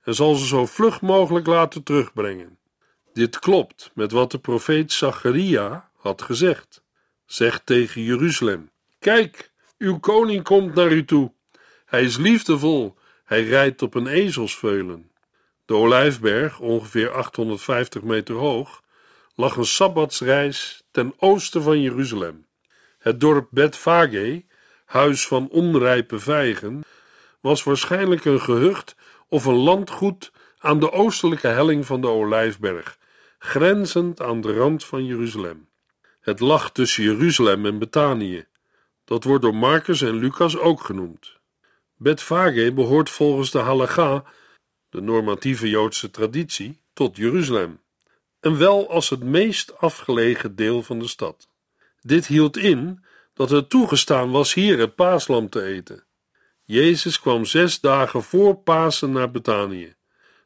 en 0.02 0.14
zal 0.14 0.34
ze 0.34 0.46
zo 0.46 0.66
vlug 0.66 1.00
mogelijk 1.00 1.46
laten 1.46 1.82
terugbrengen. 1.82 2.58
Dit 3.12 3.38
klopt 3.38 3.90
met 3.94 4.12
wat 4.12 4.30
de 4.30 4.38
profeet 4.38 4.92
Zacharia 4.92 5.90
had 5.96 6.22
gezegd. 6.22 6.82
Zeg 7.26 7.60
tegen 7.64 8.02
Jeruzalem: 8.02 8.70
Kijk, 8.98 9.50
uw 9.78 9.98
koning 9.98 10.42
komt 10.42 10.74
naar 10.74 10.92
u 10.92 11.04
toe. 11.04 11.32
Hij 11.86 12.02
is 12.02 12.16
liefdevol, 12.16 12.96
hij 13.24 13.44
rijdt 13.44 13.82
op 13.82 13.94
een 13.94 14.06
ezelsveulen. 14.06 15.10
De 15.64 15.74
Olijfberg, 15.74 16.60
ongeveer 16.60 17.10
850 17.10 18.02
meter 18.02 18.34
hoog, 18.34 18.82
lag 19.34 19.56
een 19.56 19.64
sabbatsreis 19.64 20.82
ten 20.90 21.14
oosten 21.16 21.62
van 21.62 21.80
Jeruzalem. 21.80 22.46
Het 22.98 23.20
dorp 23.20 23.48
Betfage, 23.50 24.44
huis 24.84 25.26
van 25.26 25.48
onrijpe 25.48 26.18
vijgen, 26.18 26.82
was 27.40 27.62
waarschijnlijk 27.62 28.24
een 28.24 28.40
gehucht 28.40 28.96
of 29.28 29.44
een 29.44 29.58
landgoed 29.58 30.32
aan 30.58 30.80
de 30.80 30.92
oostelijke 30.92 31.48
helling 31.48 31.86
van 31.86 32.00
de 32.00 32.08
Olijfberg, 32.08 32.98
grenzend 33.44 34.20
aan 34.20 34.40
de 34.40 34.52
rand 34.52 34.84
van 34.84 35.04
Jeruzalem. 35.04 35.68
Het 36.20 36.40
lag 36.40 36.72
tussen 36.72 37.02
Jeruzalem 37.02 37.66
en 37.66 37.78
Betanië. 37.78 38.46
Dat 39.04 39.24
wordt 39.24 39.42
door 39.42 39.54
Marcus 39.54 40.02
en 40.02 40.14
Lucas 40.14 40.58
ook 40.58 40.84
genoemd. 40.84 41.38
Betfage 41.96 42.72
behoort 42.72 43.10
volgens 43.10 43.50
de 43.50 43.58
Halacha, 43.58 44.24
de 44.88 45.00
normatieve 45.00 45.68
Joodse 45.68 46.10
traditie, 46.10 46.80
tot 46.92 47.16
Jeruzalem, 47.16 47.80
en 48.40 48.58
wel 48.58 48.90
als 48.90 49.10
het 49.10 49.22
meest 49.22 49.78
afgelegen 49.78 50.56
deel 50.56 50.82
van 50.82 50.98
de 50.98 51.08
stad. 51.08 51.48
Dit 52.00 52.26
hield 52.26 52.56
in 52.56 53.04
dat 53.34 53.50
het 53.50 53.70
toegestaan 53.70 54.30
was 54.30 54.54
hier 54.54 54.78
het 54.78 54.94
paaslam 54.94 55.48
te 55.48 55.62
eten. 55.62 56.04
Jezus 56.64 57.20
kwam 57.20 57.44
zes 57.44 57.80
dagen 57.80 58.22
voor 58.22 58.56
Pasen 58.56 59.12
naar 59.12 59.30
Betanië, 59.30 59.94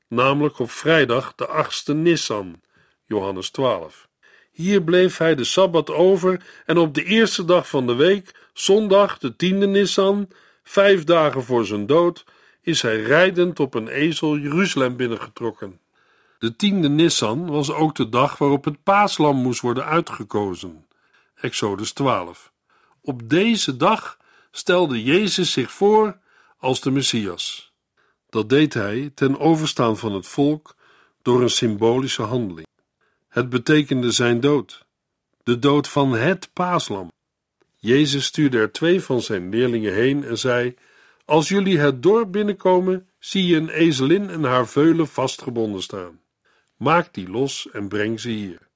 namelijk 0.08 0.58
op 0.58 0.70
vrijdag 0.70 1.34
de 1.34 1.46
achtste 1.46 1.94
Nissan, 1.94 2.60
Johannes 3.06 3.50
12. 3.50 4.08
Hier 4.52 4.82
bleef 4.82 5.16
hij 5.16 5.34
de 5.34 5.44
Sabbat 5.44 5.90
over 5.90 6.44
en 6.66 6.78
op 6.78 6.94
de 6.94 7.04
eerste 7.04 7.44
dag 7.44 7.68
van 7.68 7.86
de 7.86 7.94
week, 7.94 8.48
zondag 8.52 9.18
de 9.18 9.36
tiende 9.36 9.66
Nissan, 9.66 10.28
vijf 10.62 11.04
dagen 11.04 11.44
voor 11.44 11.66
zijn 11.66 11.86
dood, 11.86 12.24
is 12.60 12.82
hij 12.82 13.02
rijdend 13.02 13.60
op 13.60 13.74
een 13.74 13.88
ezel 13.88 14.36
Jeruzalem 14.36 14.96
binnengetrokken. 14.96 15.80
De 16.38 16.56
tiende 16.56 16.88
Nissan 16.88 17.46
was 17.46 17.70
ook 17.70 17.94
de 17.94 18.08
dag 18.08 18.38
waarop 18.38 18.64
het 18.64 18.82
paaslam 18.82 19.36
moest 19.36 19.60
worden 19.60 19.84
uitgekozen. 19.84 20.86
Exodus 21.34 21.92
12. 21.92 22.52
Op 23.00 23.28
deze 23.28 23.76
dag 23.76 24.18
stelde 24.50 25.02
Jezus 25.02 25.52
zich 25.52 25.70
voor 25.70 26.18
als 26.58 26.80
de 26.80 26.90
Messias. 26.90 27.72
Dat 28.30 28.48
deed 28.48 28.74
hij 28.74 29.10
ten 29.14 29.38
overstaan 29.38 29.96
van 29.96 30.12
het 30.12 30.26
volk 30.26 30.74
door 31.22 31.42
een 31.42 31.50
symbolische 31.50 32.22
handeling. 32.22 32.66
Het 33.36 33.48
betekende 33.48 34.10
zijn 34.10 34.40
dood, 34.40 34.86
de 35.42 35.58
dood 35.58 35.88
van 35.88 36.12
het 36.12 36.50
paaslam. 36.52 37.12
Jezus 37.74 38.24
stuurde 38.24 38.58
er 38.58 38.72
twee 38.72 39.00
van 39.00 39.20
zijn 39.20 39.48
leerlingen 39.48 39.94
heen 39.94 40.24
en 40.24 40.38
zei: 40.38 40.74
Als 41.24 41.48
jullie 41.48 41.78
het 41.78 42.02
dorp 42.02 42.32
binnenkomen, 42.32 43.08
zie 43.18 43.46
je 43.46 43.56
een 43.56 43.68
ezelin 43.68 44.30
en 44.30 44.44
haar 44.44 44.68
veulen 44.68 45.08
vastgebonden 45.08 45.82
staan. 45.82 46.20
Maak 46.76 47.14
die 47.14 47.28
los 47.28 47.68
en 47.72 47.88
breng 47.88 48.20
ze 48.20 48.28
hier. 48.28 48.68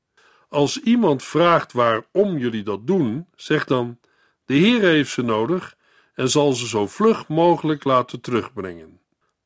Als 0.49 0.81
iemand 0.81 1.23
vraagt 1.23 1.73
waarom 1.73 2.39
jullie 2.39 2.63
dat 2.63 2.87
doen, 2.87 3.27
zeg 3.37 3.65
dan: 3.65 3.99
De 4.45 4.55
Heer 4.55 4.81
heeft 4.81 5.11
ze 5.11 5.23
nodig 5.23 5.77
en 6.15 6.31
zal 6.31 6.53
ze 6.53 6.67
zo 6.67 6.87
vlug 6.87 7.29
mogelijk 7.29 7.85
laten 7.85 8.21
terugbrengen. 8.21 9.01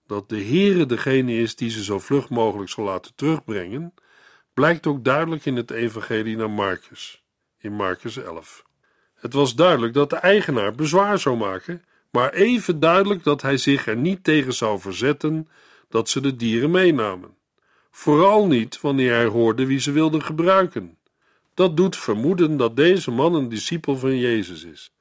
Dat 0.07 0.29
de 0.29 0.43
Heere 0.43 0.87
degene 0.87 1.33
is 1.37 1.57
die 1.57 1.71
ze 1.71 1.85
zo 1.85 1.99
vlug 1.99 2.29
mogelijk 2.29 2.71
zal 2.71 2.85
laten 2.85 3.13
terugbrengen, 3.15 3.95
blijkt 4.55 4.87
ook 4.87 5.05
duidelijk 5.05 5.45
in 5.45 5.57
het 5.57 5.71
evangelie 5.71 6.37
naar 6.37 6.51
Marcus, 6.51 7.25
in 7.59 7.73
Marcus 7.73 8.17
11. 8.17 8.65
Het 9.15 9.33
was 9.33 9.55
duidelijk 9.55 9.95
dat 9.95 10.11
de 10.11 10.17
eigenaar 10.17 10.75
bezwaar 10.75 11.19
zou 11.19 11.37
maken, 11.37 11.85
maar 12.11 12.33
even 12.33 12.81
duidelijk 12.81 13.25
dat 13.25 13.43
hij 13.43 13.57
zich 13.57 13.87
er 13.87 13.97
niet 13.97 14.25
tegen 14.25 14.55
zou 14.55 14.81
verzetten 14.81 15.49
dat 15.89 16.09
ze 16.09 16.21
de 16.21 16.37
dieren 16.37 16.71
meenamen. 16.71 17.37
Vooral 17.91 18.47
niet 18.47 18.81
wanneer 18.81 19.13
hij 19.13 19.27
hoorde 19.27 19.67
wie 19.67 19.79
ze 19.79 19.93
wilden 19.93 20.23
gebruiken. 20.23 20.99
Dat 21.55 21.77
doet 21.77 21.97
vermoeden 21.97 22.57
dat 22.57 22.77
deze 22.77 23.11
man 23.11 23.35
een 23.35 23.49
discipel 23.49 23.97
van 23.97 24.19
Jezus 24.19 24.65
is. 24.65 24.93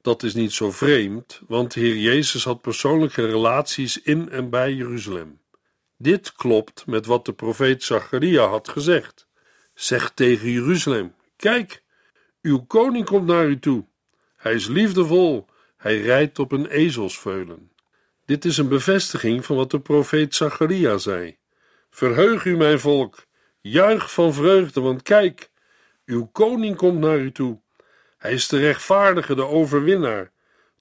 Dat 0.00 0.22
is 0.22 0.34
niet 0.34 0.52
zo 0.52 0.70
vreemd, 0.70 1.40
want 1.46 1.74
Heer 1.74 1.96
Jezus 1.96 2.44
had 2.44 2.60
persoonlijke 2.60 3.26
relaties 3.26 4.02
in 4.02 4.30
en 4.30 4.50
bij 4.50 4.74
Jeruzalem. 4.74 5.41
Dit 6.02 6.32
klopt 6.32 6.86
met 6.86 7.06
wat 7.06 7.24
de 7.24 7.32
profeet 7.32 7.82
Zacharia 7.82 8.46
had 8.46 8.68
gezegd. 8.68 9.26
Zeg 9.74 10.10
tegen 10.10 10.50
Jeruzalem: 10.50 11.14
Kijk, 11.36 11.82
uw 12.40 12.58
koning 12.58 13.04
komt 13.04 13.26
naar 13.26 13.46
u 13.46 13.58
toe. 13.58 13.84
Hij 14.36 14.54
is 14.54 14.66
liefdevol, 14.66 15.46
hij 15.76 16.00
rijdt 16.00 16.38
op 16.38 16.52
een 16.52 16.66
ezelsveulen. 16.66 17.70
Dit 18.24 18.44
is 18.44 18.58
een 18.58 18.68
bevestiging 18.68 19.44
van 19.44 19.56
wat 19.56 19.70
de 19.70 19.80
profeet 19.80 20.34
Zacharia 20.34 20.98
zei. 20.98 21.36
Verheug 21.90 22.44
u, 22.44 22.56
mijn 22.56 22.80
volk, 22.80 23.26
juich 23.60 24.12
van 24.12 24.34
vreugde, 24.34 24.80
want 24.80 25.02
kijk, 25.02 25.50
uw 26.04 26.26
koning 26.26 26.76
komt 26.76 26.98
naar 26.98 27.18
u 27.18 27.32
toe. 27.32 27.60
Hij 28.18 28.32
is 28.32 28.48
de 28.48 28.58
rechtvaardige, 28.58 29.34
de 29.34 29.46
overwinnaar. 29.46 30.32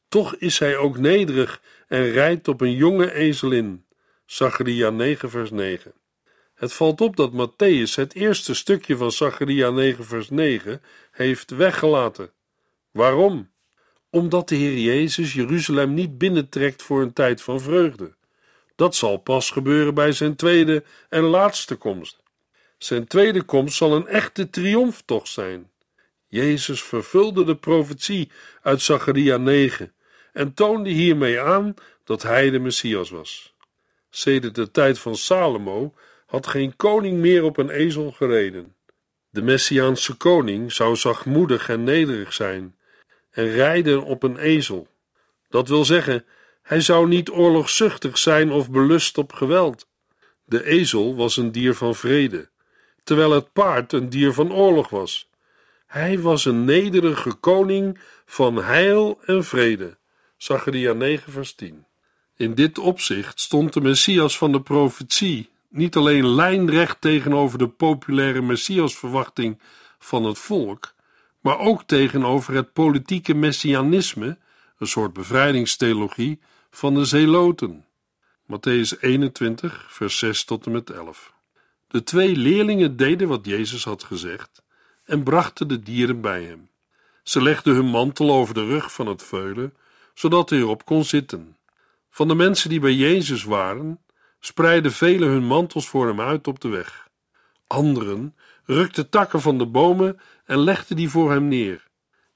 Toch 0.10 0.36
is 0.36 0.60
hij 0.60 0.78
ook 0.78 0.98
nederig 0.98 1.62
en 1.88 2.12
rijdt 2.12 2.48
op 2.48 2.62
een 2.62 2.76
jonge 2.76 3.14
ezelin. 3.14 3.86
Zacharia 4.32 4.90
9, 4.90 5.30
vers 5.30 5.52
9. 5.52 5.94
Het 6.54 6.74
valt 6.74 7.02
op 7.02 7.16
dat 7.16 7.32
Matthäus 7.32 7.96
het 7.96 8.14
eerste 8.14 8.54
stukje 8.54 8.98
van 8.98 9.12
Zacharia 9.12 9.70
9 9.70 10.06
vers 10.06 10.30
9 10.30 10.82
heeft 11.12 11.50
weggelaten. 11.50 12.32
Waarom? 12.92 13.52
Omdat 14.10 14.50
de 14.50 14.56
Heer 14.56 14.78
Jezus 14.78 15.34
Jeruzalem 15.34 15.94
niet 15.94 16.18
binnentrekt 16.18 16.84
voor 16.84 17.02
een 17.02 17.14
tijd 17.14 17.42
van 17.42 17.62
vreugde. 17.62 18.14
Dat 18.76 18.96
zal 18.96 19.18
pas 19.18 19.50
gebeuren 19.50 19.94
bij 19.94 20.12
zijn 20.12 20.36
tweede 20.36 20.84
en 21.10 21.24
laatste 21.24 21.76
komst. 21.76 22.24
Zijn 22.78 23.08
tweede 23.08 23.44
komst 23.44 23.78
zal 23.78 23.96
een 23.96 24.08
echte 24.08 24.50
triomftocht 24.50 25.28
zijn. 25.28 25.70
Jezus 26.28 26.84
vervulde 26.84 27.44
de 27.44 27.56
profetie 27.56 28.32
uit 28.62 28.82
Zacharia 28.82 29.38
9 29.38 29.94
en 30.34 30.54
toonde 30.54 30.90
hiermee 30.90 31.42
aan 31.42 31.74
dat 32.04 32.24
hij 32.24 32.50
de 32.50 32.60
Messias 32.60 33.10
was. 33.10 33.51
Sedert 34.14 34.56
de 34.56 34.72
tijd 34.72 35.00
van 35.00 35.16
Salomo 35.16 35.94
had 36.26 36.48
geen 36.48 36.76
koning 36.76 37.18
meer 37.18 37.44
op 37.44 37.58
een 37.58 37.70
ezel 37.70 38.12
gereden. 38.12 38.76
De 39.30 39.42
Messiaanse 39.42 40.14
koning 40.18 40.72
zou 40.72 40.96
zachtmoedig 40.96 41.70
en 41.70 41.84
nederig 41.84 42.34
zijn 42.34 42.76
en 43.32 43.52
rijden 43.52 44.04
op 44.04 44.24
een 44.24 44.38
ezel. 44.38 44.88
Dat 45.50 45.68
wil 45.68 45.86
zeggen, 45.86 46.26
hij 46.62 46.82
zou 46.82 47.08
niet 47.08 47.30
oorlogzuchtig 47.30 48.18
zijn 48.18 48.52
of 48.52 48.72
belust 48.72 49.18
op 49.18 49.34
geweld. 49.34 49.88
De 50.44 50.66
ezel 50.66 51.16
was 51.16 51.38
een 51.38 51.52
dier 51.52 51.76
van 51.76 51.96
vrede, 51.96 52.50
terwijl 53.04 53.32
het 53.32 53.54
paard 53.54 53.94
een 53.94 54.10
dier 54.10 54.34
van 54.34 54.54
oorlog 54.54 54.90
was. 54.90 55.30
Hij 55.86 56.20
was 56.20 56.46
een 56.46 56.66
nederige 56.66 57.34
koning 57.34 58.00
van 58.26 58.64
heil 58.64 59.20
en 59.26 59.44
vrede. 59.44 59.98
Zacharia 60.38 60.94
9 60.94 61.32
vers 61.32 61.54
10. 61.54 61.86
In 62.42 62.56
dit 62.56 62.78
opzicht 62.78 63.40
stond 63.40 63.74
de 63.74 63.82
Messias 63.82 64.38
van 64.38 64.52
de 64.52 64.62
profetie 64.62 65.50
niet 65.70 65.96
alleen 65.96 66.28
lijnrecht 66.28 67.02
tegenover 67.02 67.58
de 67.58 67.68
populaire 67.68 68.42
Messiasverwachting 68.42 69.60
van 70.00 70.24
het 70.24 70.38
volk, 70.38 70.94
maar 71.42 71.60
ook 71.60 71.84
tegenover 71.84 72.54
het 72.54 72.74
politieke 72.74 73.34
messianisme, 73.34 74.38
een 74.78 74.88
soort 74.88 75.14
bevrijdingstheologie 75.14 76.40
van 76.72 76.94
de 76.94 77.06
Zeloten. 77.06 77.86
Matthäus 78.44 79.00
21, 79.00 79.86
vers 79.90 80.18
6 80.18 80.44
tot 80.44 80.66
en 80.66 80.72
met 80.72 80.90
11. 80.90 81.34
De 81.88 82.04
twee 82.04 82.36
leerlingen 82.36 82.98
deden 82.98 83.28
wat 83.28 83.46
Jezus 83.46 83.84
had 83.84 84.04
gezegd 84.04 84.64
en 85.06 85.24
brachten 85.24 85.68
de 85.68 85.80
dieren 85.80 86.22
bij 86.22 86.44
hem. 86.44 86.70
Ze 87.24 87.42
legden 87.42 87.76
hun 87.76 87.90
mantel 87.90 88.32
over 88.32 88.54
de 88.54 88.66
rug 88.66 88.94
van 88.94 89.08
het 89.08 89.24
veulen, 89.24 89.74
zodat 90.14 90.50
hij 90.50 90.60
erop 90.60 90.86
kon 90.86 91.04
zitten. 91.06 91.56
Van 92.14 92.28
de 92.28 92.36
mensen 92.36 92.70
die 92.70 92.80
bij 92.80 92.94
Jezus 92.94 93.44
waren, 93.44 94.00
spreidden 94.40 94.92
velen 94.92 95.30
hun 95.30 95.46
mantels 95.46 95.88
voor 95.88 96.08
hem 96.08 96.22
uit 96.22 96.48
op 96.48 96.60
de 96.60 96.68
weg. 96.68 97.08
Anderen 97.68 98.36
rukten 98.66 99.10
takken 99.10 99.42
van 99.42 99.58
de 99.58 99.66
bomen 99.66 100.20
en 100.46 100.60
legden 100.60 100.96
die 100.96 101.10
voor 101.10 101.32
hem 101.32 101.48
neer. 101.48 101.88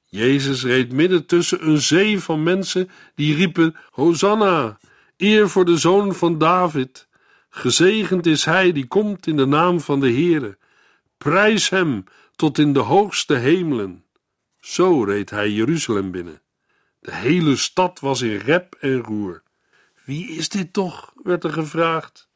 Jezus 0.06 0.64
reed 0.64 0.92
midden 0.92 1.26
tussen 1.26 1.68
een 1.68 1.82
zee 1.82 2.20
van 2.20 2.44
mensen 2.44 2.90
die 3.16 3.36
riepen: 3.36 3.76
Hosanna, 3.92 4.78
eer 5.18 5.50
voor 5.50 5.66
de 5.66 5.78
zoon 5.78 6.16
van 6.16 6.38
David. 6.38 7.08
Gezegend 7.50 8.26
is 8.26 8.46
hij 8.46 8.72
die 8.72 8.88
komt 8.88 9.28
in 9.28 9.38
de 9.38 9.46
naam 9.46 9.80
van 9.80 10.00
de 10.00 10.12
Heere. 10.12 10.58
Prijs 11.18 11.70
hem 11.70 12.04
tot 12.36 12.58
in 12.58 12.74
de 12.74 12.80
hoogste 12.80 13.34
hemelen. 13.34 14.04
Zo 14.60 15.04
reed 15.04 15.30
hij 15.30 15.50
Jeruzalem 15.50 16.12
binnen. 16.12 16.42
De 17.00 17.14
hele 17.14 17.56
stad 17.56 18.00
was 18.00 18.22
in 18.22 18.38
rep 18.38 18.76
en 18.80 18.98
roer. 18.98 19.44
Wie 20.06 20.28
is 20.28 20.50
dit 20.50 20.74
toch? 20.74 21.14
werd 21.24 21.44
er 21.44 21.54
gevraagd. 21.54 22.30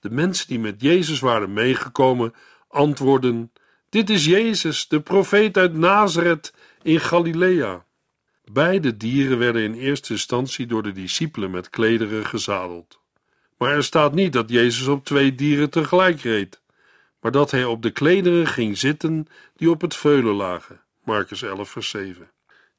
De 0.00 0.10
mensen 0.10 0.48
die 0.48 0.58
met 0.58 0.80
Jezus 0.80 1.20
waren 1.20 1.52
meegekomen 1.52 2.34
antwoordden: 2.68 3.52
Dit 3.88 4.10
is 4.10 4.24
Jezus, 4.24 4.88
de 4.88 5.00
profeet 5.00 5.56
uit 5.56 5.74
Nazareth 5.74 6.52
in 6.82 7.00
Galilea. 7.00 7.84
Beide 8.52 8.96
dieren 8.96 9.38
werden 9.38 9.62
in 9.62 9.74
eerste 9.74 10.12
instantie 10.12 10.66
door 10.66 10.82
de 10.82 10.92
discipelen 10.92 11.50
met 11.50 11.70
klederen 11.70 12.26
gezadeld. 12.26 13.00
Maar 13.58 13.74
er 13.74 13.84
staat 13.84 14.14
niet 14.14 14.32
dat 14.32 14.50
Jezus 14.50 14.86
op 14.86 15.04
twee 15.04 15.34
dieren 15.34 15.70
tegelijk 15.70 16.20
reed, 16.20 16.60
maar 17.20 17.32
dat 17.32 17.50
hij 17.50 17.64
op 17.64 17.82
de 17.82 17.90
klederen 17.90 18.46
ging 18.46 18.78
zitten 18.78 19.26
die 19.56 19.70
op 19.70 19.80
het 19.80 19.96
veulen 19.96 20.34
lagen. 20.34 20.80
Marcus 21.04 21.42
11, 21.42 21.70
vers 21.70 21.88
7. 21.88 22.30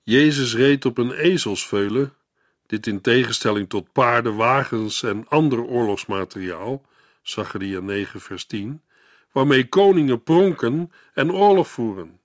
Jezus 0.04 0.56
reed 0.56 0.86
op 0.86 0.98
een 0.98 1.12
ezelsveulen, 1.12 2.14
dit 2.68 2.88
in 2.88 3.02
tegenstelling 3.02 3.70
tot 3.70 3.92
paarden, 3.92 4.36
wagens 4.36 5.04
en 5.04 5.26
ander 5.28 5.64
oorlogsmateriaal, 5.64 6.86
Zacharia 7.22 7.80
9, 7.80 8.22
vers 8.22 8.46
10, 8.46 8.82
waarmee 9.32 9.68
koningen 9.68 10.24
pronken 10.24 10.92
en 11.14 11.32
oorlog 11.32 11.68
voeren. 11.68 12.20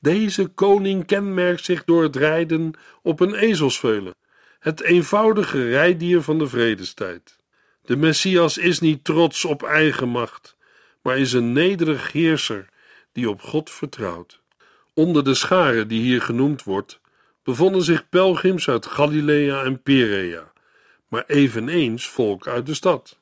Deze 0.00 0.46
koning 0.46 1.06
kenmerkt 1.06 1.64
zich 1.64 1.84
door 1.84 2.02
het 2.02 2.16
rijden 2.16 2.72
op 3.02 3.20
een 3.20 3.34
ezelsveulen, 3.34 4.14
het 4.58 4.80
eenvoudige 4.80 5.68
rijdier 5.68 6.22
van 6.22 6.38
de 6.38 6.46
vredestijd. 6.46 7.38
De 7.84 7.96
Messias 7.96 8.58
is 8.58 8.80
niet 8.80 9.04
trots 9.04 9.44
op 9.44 9.62
eigen 9.62 10.08
macht, 10.08 10.56
maar 11.02 11.18
is 11.18 11.32
een 11.32 11.52
nederig 11.52 12.12
heerser 12.12 12.68
die 13.12 13.30
op 13.30 13.40
God 13.40 13.70
vertrouwt. 13.70 14.40
Onder 14.94 15.24
de 15.24 15.34
schare 15.34 15.86
die 15.86 16.00
hier 16.00 16.22
genoemd 16.22 16.62
wordt, 16.62 17.00
bevonden 17.42 17.82
zich 17.82 18.08
pelgrims 18.08 18.68
uit 18.68 18.86
Galilea 18.86 19.64
en 19.64 19.82
Perea, 19.82 20.52
maar 21.08 21.24
eveneens 21.26 22.08
volk 22.08 22.46
uit 22.46 22.66
de 22.66 22.74
stad. 22.74 23.18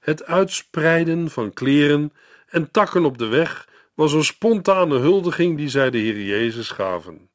Het 0.00 0.24
uitspreiden 0.24 1.30
van 1.30 1.52
kleren 1.52 2.12
en 2.46 2.70
takken 2.70 3.04
op 3.04 3.18
de 3.18 3.26
weg 3.26 3.68
was 3.94 4.12
een 4.12 4.24
spontane 4.24 4.98
huldiging 4.98 5.56
die 5.56 5.68
zij 5.68 5.90
de 5.90 5.98
Heer 5.98 6.22
Jezus 6.22 6.70
gaven. 6.70 7.30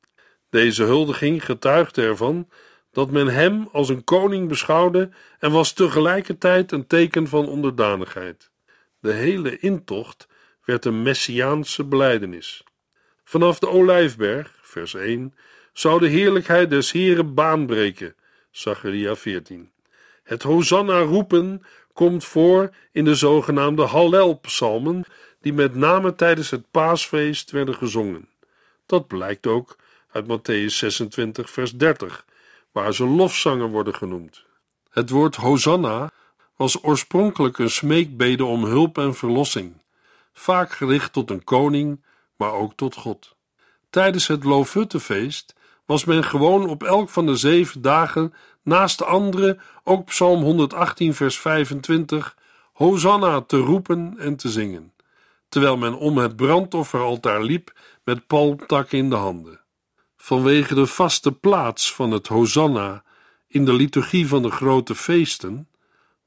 Deze 0.49 0.83
huldiging 0.83 1.45
getuigde 1.45 2.01
ervan 2.01 2.49
dat 2.91 3.11
men 3.11 3.27
hem 3.27 3.69
als 3.71 3.89
een 3.89 4.03
koning 4.03 4.47
beschouwde 4.47 5.09
en 5.39 5.51
was 5.51 5.73
tegelijkertijd 5.73 6.71
een 6.71 6.87
teken 6.87 7.27
van 7.27 7.47
onderdanigheid. 7.47 8.51
De 8.99 9.11
hele 9.11 9.59
intocht 9.59 10.27
werd 10.65 10.85
een 10.85 11.01
messiaanse 11.01 11.83
belijdenis. 11.83 12.63
Vanaf 13.23 13.59
de 13.59 13.67
Olijfberg, 13.67 14.59
vers 14.61 14.93
1, 14.93 15.35
zou 15.73 15.99
de 15.99 16.07
heerlijkheid 16.07 16.69
des 16.69 16.91
Heren 16.91 17.33
baan 17.33 17.65
breken. 17.65 18.15
Zacharia 18.51 19.15
14. 19.15 19.71
Het 20.23 20.43
Hosanna 20.43 20.99
roepen 20.99 21.63
komt 21.93 22.25
voor 22.25 22.75
in 22.91 23.05
de 23.05 23.15
zogenaamde 23.15 23.85
Hallel-psalmen, 23.85 25.03
die 25.41 25.53
met 25.53 25.75
name 25.75 26.15
tijdens 26.15 26.49
het 26.49 26.71
paasfeest 26.71 27.51
werden 27.51 27.75
gezongen. 27.75 28.29
Dat 28.85 29.07
blijkt 29.07 29.47
ook 29.47 29.77
uit 30.11 30.25
Matthäus 30.25 30.75
26, 30.75 31.49
vers 31.49 31.71
30, 31.71 32.25
waar 32.71 32.93
ze 32.93 33.05
lofzangen 33.05 33.69
worden 33.69 33.95
genoemd. 33.95 34.45
Het 34.89 35.09
woord 35.09 35.35
Hosanna 35.35 36.11
was 36.55 36.83
oorspronkelijk 36.83 37.57
een 37.57 37.69
smeekbede 37.69 38.45
om 38.45 38.63
hulp 38.63 38.97
en 38.97 39.15
verlossing, 39.15 39.73
vaak 40.33 40.71
gericht 40.71 41.13
tot 41.13 41.29
een 41.29 41.43
koning, 41.43 42.03
maar 42.35 42.51
ook 42.51 42.73
tot 42.75 42.95
God. 42.95 43.35
Tijdens 43.89 44.27
het 44.27 44.43
Loofhuttenfeest 44.43 45.55
was 45.91 46.05
men 46.05 46.23
gewoon 46.23 46.69
op 46.69 46.83
elk 46.83 47.09
van 47.09 47.25
de 47.25 47.35
zeven 47.35 47.81
dagen 47.81 48.33
naast 48.63 48.97
de 48.97 49.05
andere 49.05 49.57
ook 49.83 50.05
Psalm 50.05 50.41
118, 50.41 51.13
vers 51.13 51.39
25, 51.39 52.37
Hosanna 52.73 53.41
te 53.41 53.57
roepen 53.57 54.15
en 54.17 54.35
te 54.35 54.49
zingen, 54.49 54.93
terwijl 55.49 55.77
men 55.77 55.97
om 55.97 56.17
het 56.17 56.35
brandofferaltaar 56.35 57.43
liep 57.43 57.73
met 58.03 58.27
palmtakken 58.27 58.97
in 58.97 59.09
de 59.09 59.15
handen. 59.15 59.59
Vanwege 60.17 60.75
de 60.75 60.85
vaste 60.85 61.31
plaats 61.31 61.93
van 61.93 62.11
het 62.11 62.27
Hosanna 62.27 63.03
in 63.47 63.65
de 63.65 63.73
liturgie 63.73 64.27
van 64.27 64.41
de 64.41 64.51
grote 64.51 64.95
feesten, 64.95 65.67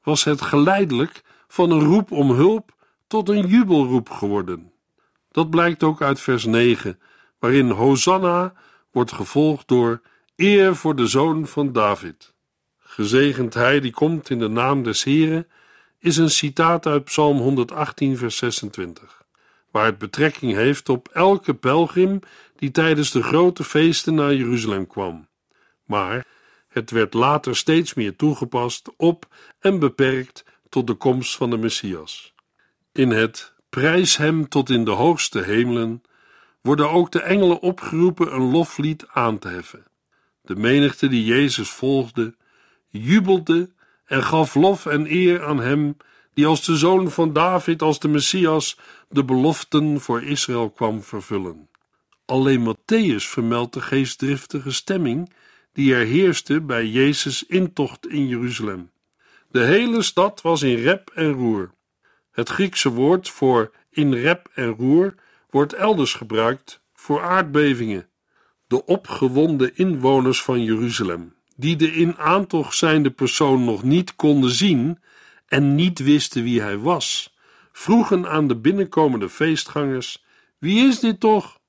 was 0.03 0.23
het 0.23 0.41
geleidelijk 0.41 1.21
van 1.47 1.71
een 1.71 1.83
roep 1.83 2.11
om 2.11 2.31
hulp 2.31 2.71
tot 3.07 3.29
een 3.29 3.47
jubelroep 3.47 4.09
geworden. 4.09 4.71
Dat 5.31 5.49
blijkt 5.49 5.83
ook 5.83 6.01
uit 6.01 6.19
vers 6.19 6.45
9, 6.45 6.99
waarin 7.39 7.69
Hosanna 7.69 8.53
wordt 8.95 9.11
gevolgd 9.11 9.67
door 9.67 10.01
eer 10.35 10.75
voor 10.75 10.95
de 10.95 11.07
zoon 11.07 11.47
van 11.47 11.71
David. 11.71 12.33
Gezegend 12.77 13.53
hij 13.53 13.79
die 13.79 13.91
komt 13.91 14.29
in 14.29 14.39
de 14.39 14.47
naam 14.47 14.83
des 14.83 15.03
Heren, 15.03 15.47
is 15.99 16.17
een 16.17 16.29
citaat 16.29 16.85
uit 16.85 17.03
Psalm 17.03 17.37
118, 17.37 18.17
vers 18.17 18.37
26, 18.37 19.23
waar 19.71 19.85
het 19.85 19.97
betrekking 19.97 20.53
heeft 20.53 20.89
op 20.89 21.07
elke 21.13 21.53
pelgrim 21.53 22.19
die 22.55 22.71
tijdens 22.71 23.11
de 23.11 23.23
grote 23.23 23.63
feesten 23.63 24.15
naar 24.15 24.33
Jeruzalem 24.33 24.87
kwam. 24.87 25.27
Maar 25.85 26.25
het 26.67 26.91
werd 26.91 27.13
later 27.13 27.55
steeds 27.55 27.93
meer 27.93 28.15
toegepast 28.15 28.89
op 28.97 29.27
en 29.59 29.79
beperkt 29.79 30.43
tot 30.69 30.87
de 30.87 30.93
komst 30.93 31.35
van 31.35 31.49
de 31.49 31.57
Messias. 31.57 32.33
In 32.91 33.09
het 33.09 33.53
prijs 33.69 34.17
hem 34.17 34.49
tot 34.49 34.69
in 34.69 34.85
de 34.85 34.91
hoogste 34.91 35.41
hemelen 35.41 36.01
worden 36.65 36.89
ook 36.89 37.11
de 37.11 37.21
engelen 37.21 37.59
opgeroepen 37.59 38.33
een 38.33 38.51
loflied 38.51 39.05
aan 39.07 39.39
te 39.39 39.47
heffen. 39.47 39.85
De 40.41 40.55
menigte 40.55 41.07
die 41.07 41.25
Jezus 41.25 41.69
volgde, 41.69 42.35
jubelde 42.89 43.69
en 44.05 44.23
gaf 44.23 44.55
lof 44.55 44.85
en 44.85 45.11
eer 45.11 45.45
aan 45.45 45.59
hem 45.59 45.97
die 46.33 46.45
als 46.45 46.65
de 46.65 46.77
zoon 46.77 47.11
van 47.11 47.33
David, 47.33 47.81
als 47.81 47.99
de 47.99 48.07
Messias, 48.07 48.77
de 49.09 49.23
beloften 49.23 50.01
voor 50.01 50.23
Israël 50.23 50.69
kwam 50.69 51.03
vervullen. 51.03 51.69
Alleen 52.25 52.75
Matthäus 52.75 53.25
vermeldt 53.27 53.73
de 53.73 53.81
geestdriftige 53.81 54.71
stemming 54.71 55.33
die 55.73 55.95
er 55.95 56.05
heerste 56.05 56.61
bij 56.61 56.85
Jezus' 56.87 57.43
intocht 57.43 58.07
in 58.07 58.27
Jeruzalem. 58.27 58.91
De 59.51 59.63
hele 59.63 60.01
stad 60.01 60.41
was 60.41 60.61
in 60.61 60.75
rep 60.75 61.11
en 61.13 61.31
roer. 61.31 61.71
Het 62.31 62.49
Griekse 62.49 62.89
woord 62.89 63.29
voor 63.29 63.71
in 63.89 64.13
rep 64.13 64.49
en 64.53 64.67
roer 64.67 65.15
wordt 65.55 65.73
elders 65.73 66.13
gebruikt 66.13 66.81
voor 66.93 67.21
aardbevingen. 67.21 68.07
De 68.67 68.85
opgewonden 68.85 69.75
inwoners 69.75 70.41
van 70.41 70.63
Jeruzalem, 70.63 71.33
die 71.55 71.75
de 71.75 71.91
in 71.91 72.17
aantocht 72.17 72.77
zijnde 72.77 73.11
persoon 73.11 73.63
nog 73.63 73.83
niet 73.83 74.15
konden 74.15 74.49
zien 74.49 74.99
en 75.47 75.75
niet 75.75 75.99
wisten 75.99 76.43
wie 76.43 76.61
hij 76.61 76.77
was, 76.77 77.35
vroegen 77.71 78.27
aan 78.27 78.47
de 78.47 78.55
binnenkomende 78.55 79.29
feestgangers: 79.29 80.23
Wie 80.57 80.87
is 80.87 80.99
dit 80.99 81.19
toch? 81.19 81.59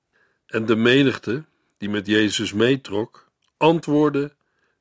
En 0.46 0.66
de 0.66 0.76
menigte, 0.76 1.44
die 1.78 1.88
met 1.90 2.06
Jezus 2.06 2.52
meetrok, 2.52 3.30
antwoordde: 3.56 4.34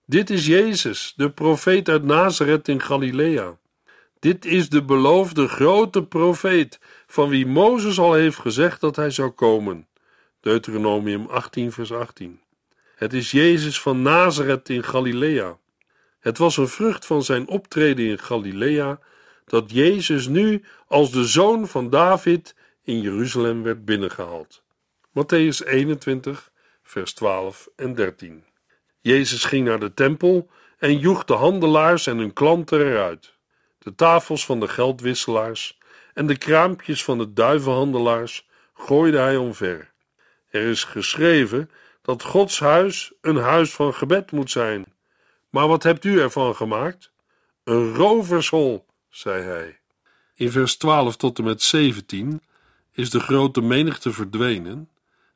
Dit 0.06 0.30
is 0.30 0.46
Jezus, 0.46 1.14
de 1.16 1.30
profeet 1.30 1.90
uit 1.90 2.04
Nazareth 2.04 2.68
in 2.68 2.82
Galilea. 2.82 3.58
Dit 4.20 4.46
is 4.46 4.70
de 4.70 4.84
beloofde 4.84 5.48
grote 5.48 6.04
profeet, 6.04 6.80
van 7.16 7.30
wie 7.30 7.46
Mozes 7.46 8.00
al 8.00 8.14
heeft 8.14 8.38
gezegd 8.38 8.82
dat 8.82 8.96
hij 8.96 9.10
zou 9.10 9.30
komen. 9.30 9.88
Deuteronomium 10.40 11.26
18, 11.26 11.72
vers 11.72 11.92
18. 11.92 12.40
Het 12.96 13.14
is 13.14 13.32
Jezus 13.32 13.82
van 13.82 14.02
Nazareth 14.02 14.70
in 14.70 14.84
Galilea. 14.84 15.58
Het 16.20 16.38
was 16.38 16.58
een 16.58 16.68
vrucht 16.68 17.06
van 17.06 17.24
zijn 17.24 17.48
optreden 17.48 18.06
in 18.06 18.20
Galilea 18.20 19.00
dat 19.46 19.72
Jezus 19.72 20.28
nu 20.28 20.64
als 20.88 21.12
de 21.12 21.26
zoon 21.26 21.68
van 21.68 21.90
David 21.90 22.56
in 22.84 23.02
Jeruzalem 23.02 23.64
werd 23.64 23.86
binnengehaald. 23.86 24.64
Matthäus 25.10 25.66
21, 25.66 26.52
vers 26.84 27.14
12 27.14 27.70
en 27.76 27.96
13. 27.96 28.44
Jezus 29.02 29.44
ging 29.44 29.66
naar 29.68 29.80
de 29.80 29.94
tempel 29.94 30.50
en 30.78 30.98
joeg 30.98 31.26
de 31.26 31.34
handelaars 31.34 32.08
en 32.08 32.18
hun 32.18 32.34
klanten 32.34 32.80
eruit. 32.80 33.34
De 33.80 33.96
tafels 33.96 34.46
van 34.46 34.60
de 34.60 34.68
geldwisselaars 34.68 35.78
en 36.16 36.28
de 36.28 36.38
kraampjes 36.38 37.04
van 37.04 37.18
de 37.18 37.34
duivenhandelaars 37.34 38.48
gooide 38.74 39.18
hij 39.18 39.38
omver. 39.38 39.92
Er 40.50 40.62
is 40.62 40.84
geschreven 40.84 41.70
dat 42.02 42.24
Gods 42.24 42.60
huis 42.60 43.14
een 43.22 43.38
huis 43.38 43.74
van 43.74 43.94
gebed 43.94 44.32
moet 44.32 44.52
zijn. 44.52 44.86
Maar 45.50 45.68
wat 45.68 45.84
hebt 45.84 46.06
u 46.06 46.20
ervan 46.20 46.56
gemaakt? 46.56 47.12
Een 47.64 47.94
rovershol, 47.94 48.86
zei 49.10 49.44
hij. 49.44 49.80
In 50.36 50.52
vers 50.52 50.76
12 50.76 51.16
tot 51.16 51.38
en 51.38 51.44
met 51.44 51.62
17 51.62 52.42
is 52.92 53.10
de 53.10 53.20
grote 53.20 53.62
menigte 53.62 54.12
verdwenen 54.12 54.90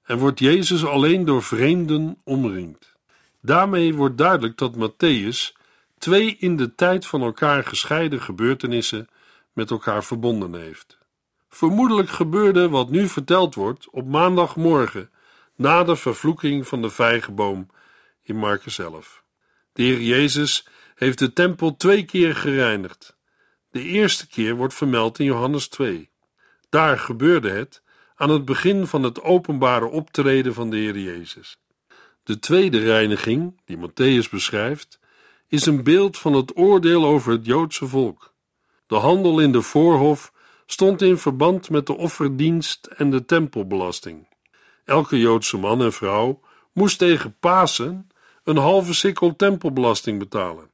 en 0.03 0.17
wordt 0.17 0.39
Jezus 0.39 0.85
alleen 0.85 1.25
door 1.25 1.43
vreemden 1.43 2.17
omringd. 2.23 2.93
Daarmee 3.41 3.93
wordt 3.93 4.17
duidelijk 4.17 4.57
dat 4.57 4.75
Matthäus 4.75 5.57
twee 5.97 6.35
in 6.39 6.57
de 6.57 6.75
tijd 6.75 7.05
van 7.05 7.21
elkaar 7.21 7.63
gescheiden 7.63 8.21
gebeurtenissen 8.21 9.07
met 9.53 9.71
elkaar 9.71 10.03
verbonden 10.03 10.53
heeft. 10.53 10.97
Vermoedelijk 11.49 12.09
gebeurde 12.09 12.69
wat 12.69 12.89
nu 12.89 13.07
verteld 13.07 13.55
wordt 13.55 13.89
op 13.89 14.07
maandagmorgen 14.07 15.11
na 15.55 15.83
de 15.83 15.95
vervloeking 15.95 16.67
van 16.67 16.81
de 16.81 16.89
vijgenboom 16.89 17.67
in 18.21 18.35
Marcus 18.35 18.79
11. 18.79 19.23
De 19.73 19.83
Heer 19.83 20.01
Jezus 20.01 20.67
heeft 20.95 21.19
de 21.19 21.33
tempel 21.33 21.75
twee 21.75 22.05
keer 22.05 22.35
gereinigd. 22.35 23.17
De 23.71 23.81
eerste 23.81 24.27
keer 24.27 24.55
wordt 24.55 24.73
vermeld 24.73 25.19
in 25.19 25.25
Johannes 25.25 25.67
2. 25.67 26.09
Daar 26.69 26.99
gebeurde 26.99 27.49
het 27.49 27.83
aan 28.15 28.29
het 28.29 28.45
begin 28.45 28.87
van 28.87 29.03
het 29.03 29.21
openbare 29.21 29.85
optreden 29.85 30.53
van 30.53 30.69
de 30.69 30.77
Heer 30.77 30.97
Jezus. 30.97 31.59
De 32.23 32.39
tweede 32.39 32.79
reiniging, 32.79 33.61
die 33.65 33.77
Matthäus 33.77 34.29
beschrijft, 34.31 34.99
is 35.47 35.65
een 35.65 35.83
beeld 35.83 36.17
van 36.17 36.33
het 36.33 36.57
oordeel 36.57 37.05
over 37.05 37.31
het 37.31 37.45
Joodse 37.45 37.87
volk. 37.87 38.28
De 38.89 38.95
handel 38.95 39.39
in 39.39 39.51
de 39.51 39.61
voorhof 39.61 40.33
stond 40.65 41.01
in 41.01 41.17
verband 41.17 41.69
met 41.69 41.85
de 41.85 41.97
offerdienst 41.97 42.85
en 42.85 43.09
de 43.09 43.25
tempelbelasting. 43.25 44.27
Elke 44.85 45.19
Joodse 45.19 45.57
man 45.57 45.81
en 45.81 45.93
vrouw 45.93 46.39
moest 46.73 46.97
tegen 46.97 47.35
Pasen 47.39 48.09
een 48.43 48.57
halve 48.57 48.93
sikkel 48.93 49.35
tempelbelasting 49.35 50.19
betalen. 50.19 50.69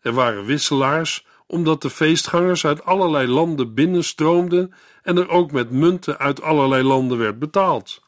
Er 0.00 0.12
waren 0.12 0.44
wisselaars, 0.44 1.26
omdat 1.46 1.82
de 1.82 1.90
feestgangers 1.90 2.66
uit 2.66 2.84
allerlei 2.84 3.28
landen 3.28 3.74
binnenstroomden 3.74 4.72
en 5.02 5.16
er 5.16 5.28
ook 5.28 5.52
met 5.52 5.70
munten 5.70 6.18
uit 6.18 6.42
allerlei 6.42 6.82
landen 6.82 7.18
werd 7.18 7.38
betaald. 7.38 8.02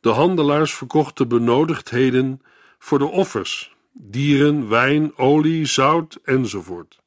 De 0.00 0.10
handelaars 0.10 0.74
verkochten 0.74 1.28
benodigdheden 1.28 2.42
voor 2.78 2.98
de 2.98 3.08
offers, 3.08 3.76
dieren, 3.92 4.68
wijn, 4.68 5.18
olie, 5.18 5.66
zout 5.66 6.18
enzovoort. 6.24 7.00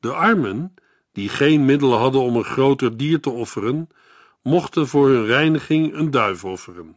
De 0.00 0.12
armen, 0.12 0.74
die 1.12 1.28
geen 1.28 1.64
middelen 1.64 1.98
hadden 1.98 2.20
om 2.20 2.36
een 2.36 2.44
groter 2.44 2.96
dier 2.96 3.20
te 3.20 3.30
offeren, 3.30 3.88
mochten 4.42 4.88
voor 4.88 5.08
hun 5.08 5.26
reiniging 5.26 5.94
een 5.94 6.10
duif 6.10 6.44
offeren. 6.44 6.96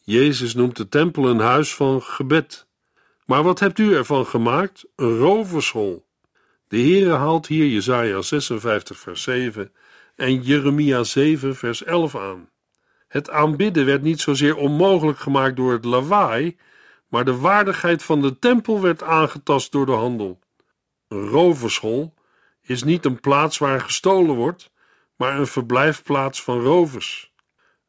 Jezus 0.00 0.54
noemt 0.54 0.76
de 0.76 0.88
tempel 0.88 1.28
een 1.28 1.40
huis 1.40 1.74
van 1.74 2.02
gebed. 2.02 2.66
Maar 3.24 3.42
wat 3.42 3.60
hebt 3.60 3.78
u 3.78 3.94
ervan 3.94 4.26
gemaakt? 4.26 4.84
Een 4.96 5.16
rovershol. 5.16 6.06
De 6.68 6.76
Heere 6.76 7.12
haalt 7.12 7.46
hier 7.46 7.66
Jesaja 7.66 8.22
56 8.22 8.98
vers 8.98 9.22
7 9.22 9.72
en 10.16 10.42
Jeremia 10.42 11.02
7 11.02 11.56
vers 11.56 11.84
11 11.84 12.16
aan. 12.16 12.48
Het 13.08 13.30
aanbidden 13.30 13.86
werd 13.86 14.02
niet 14.02 14.20
zozeer 14.20 14.56
onmogelijk 14.56 15.18
gemaakt 15.18 15.56
door 15.56 15.72
het 15.72 15.84
lawaai, 15.84 16.56
maar 17.08 17.24
de 17.24 17.36
waardigheid 17.36 18.02
van 18.02 18.22
de 18.22 18.38
tempel 18.38 18.80
werd 18.80 19.02
aangetast 19.02 19.72
door 19.72 19.86
de 19.86 19.92
handel. 19.92 20.38
Een 21.08 21.26
rovershol 21.26 22.14
is 22.68 22.82
niet 22.82 23.04
een 23.04 23.20
plaats 23.20 23.58
waar 23.58 23.80
gestolen 23.80 24.34
wordt, 24.34 24.70
maar 25.16 25.38
een 25.38 25.46
verblijfplaats 25.46 26.42
van 26.42 26.60
rovers. 26.60 27.32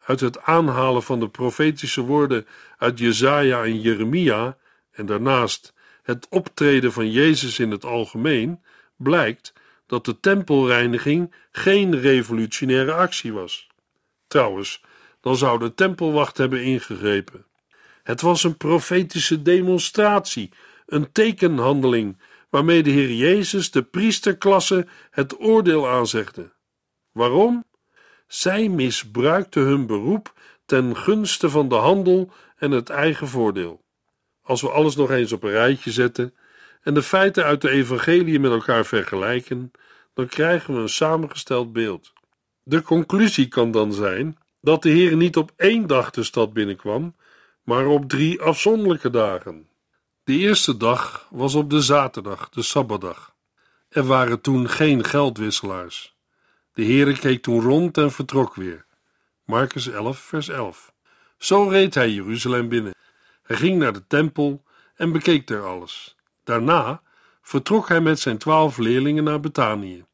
Uit 0.06 0.20
het 0.20 0.42
aanhalen 0.42 1.04
van 1.04 1.20
de 1.20 1.30
profetische 1.30 2.02
woorden 2.02 2.48
uit 2.78 3.00
Jesaja 3.00 3.64
en 3.64 3.82
Jeremia 3.82 4.58
en 4.92 5.06
daarnaast 5.06 5.74
het 6.04 6.28
optreden 6.30 6.92
van 6.92 7.12
Jezus 7.12 7.60
in 7.60 7.72
het 7.72 7.86
algemeen 7.86 8.64
blijkt 8.96 9.54
dat 9.86 10.06
de 10.06 10.20
tempelreiniging 10.20 11.34
geen 11.52 12.00
revolutionaire 12.00 12.94
actie 12.94 13.34
was. 13.34 13.68
Trouwens, 14.28 14.84
dan 15.22 15.36
zou 15.36 15.60
de 15.60 15.74
tempelwacht 15.74 16.38
hebben 16.38 16.64
ingegrepen. 16.64 17.46
Het 18.04 18.22
was 18.22 18.44
een 18.44 18.58
profetische 18.58 19.42
demonstratie, 19.42 20.52
een 20.86 21.12
tekenhandeling, 21.12 22.18
waarmee 22.50 22.84
de 22.84 22.90
Heer 22.90 23.12
Jezus 23.12 23.72
de 23.72 23.84
priesterklasse 23.84 24.88
het 25.12 25.40
oordeel 25.40 25.90
aanzegde. 25.90 26.52
Waarom? 27.12 27.64
Zij 28.28 28.70
misbruikten 28.70 29.64
hun 29.64 29.86
beroep 29.86 30.34
ten 30.66 30.98
gunste 30.98 31.50
van 31.50 31.70
de 31.70 31.76
handel 31.76 32.32
en 32.58 32.72
het 32.72 32.90
eigen 32.90 33.28
voordeel. 33.28 33.84
Als 34.42 34.62
we 34.62 34.70
alles 34.70 34.96
nog 34.96 35.12
eens 35.12 35.32
op 35.32 35.44
een 35.44 35.50
rijtje 35.50 35.92
zetten 35.92 36.34
en 36.82 36.94
de 36.94 37.04
feiten 37.04 37.44
uit 37.44 37.62
de 37.62 37.70
evangelie 37.70 38.40
met 38.40 38.52
elkaar 38.52 38.86
vergelijken, 38.86 39.72
dan 40.14 40.28
krijgen 40.28 40.74
we 40.74 40.80
een 40.80 40.90
samengesteld 40.90 41.74
beeld. 41.74 42.14
De 42.64 42.82
conclusie 42.82 43.48
kan 43.48 43.72
dan 43.72 43.94
zijn 43.94 44.38
dat 44.62 44.82
de 44.82 44.90
Heer 44.90 45.16
niet 45.16 45.38
op 45.38 45.52
één 45.56 45.88
dag 45.88 46.12
de 46.12 46.24
stad 46.24 46.54
binnenkwam, 46.54 47.16
maar 47.64 47.86
op 47.86 48.10
drie 48.10 48.42
afzonderlijke 48.42 49.10
dagen. 49.10 49.69
De 50.30 50.38
eerste 50.38 50.78
dag 50.78 51.28
was 51.30 51.56
op 51.56 51.70
de 51.70 51.82
zaterdag, 51.82 52.50
de 52.50 52.62
sabbatdag. 52.62 53.36
Er 53.90 54.04
waren 54.04 54.42
toen 54.42 54.70
geen 54.70 55.04
geldwisselaars. 55.04 56.16
De 56.74 56.84
Heere 56.84 57.18
keek 57.18 57.42
toen 57.42 57.62
rond 57.62 57.98
en 57.98 58.12
vertrok 58.12 58.56
weer. 58.56 58.86
Marcus 59.46 59.88
11, 59.88 60.20
vers 60.20 60.50
11. 60.50 60.94
Zo 61.38 61.68
reed 61.68 61.94
hij 61.94 62.12
Jeruzalem 62.12 62.70
binnen. 62.70 62.96
Hij 63.44 63.56
ging 63.56 63.80
naar 63.80 63.94
de 63.94 64.08
tempel 64.08 64.64
en 64.96 65.12
bekeek 65.12 65.48
daar 65.48 65.66
alles. 65.66 66.16
Daarna 66.44 67.02
vertrok 67.42 67.88
hij 67.88 68.02
met 68.02 68.20
zijn 68.20 68.38
twaalf 68.38 68.78
leerlingen 68.78 69.24
naar 69.24 69.40
Betanië. 69.40 70.06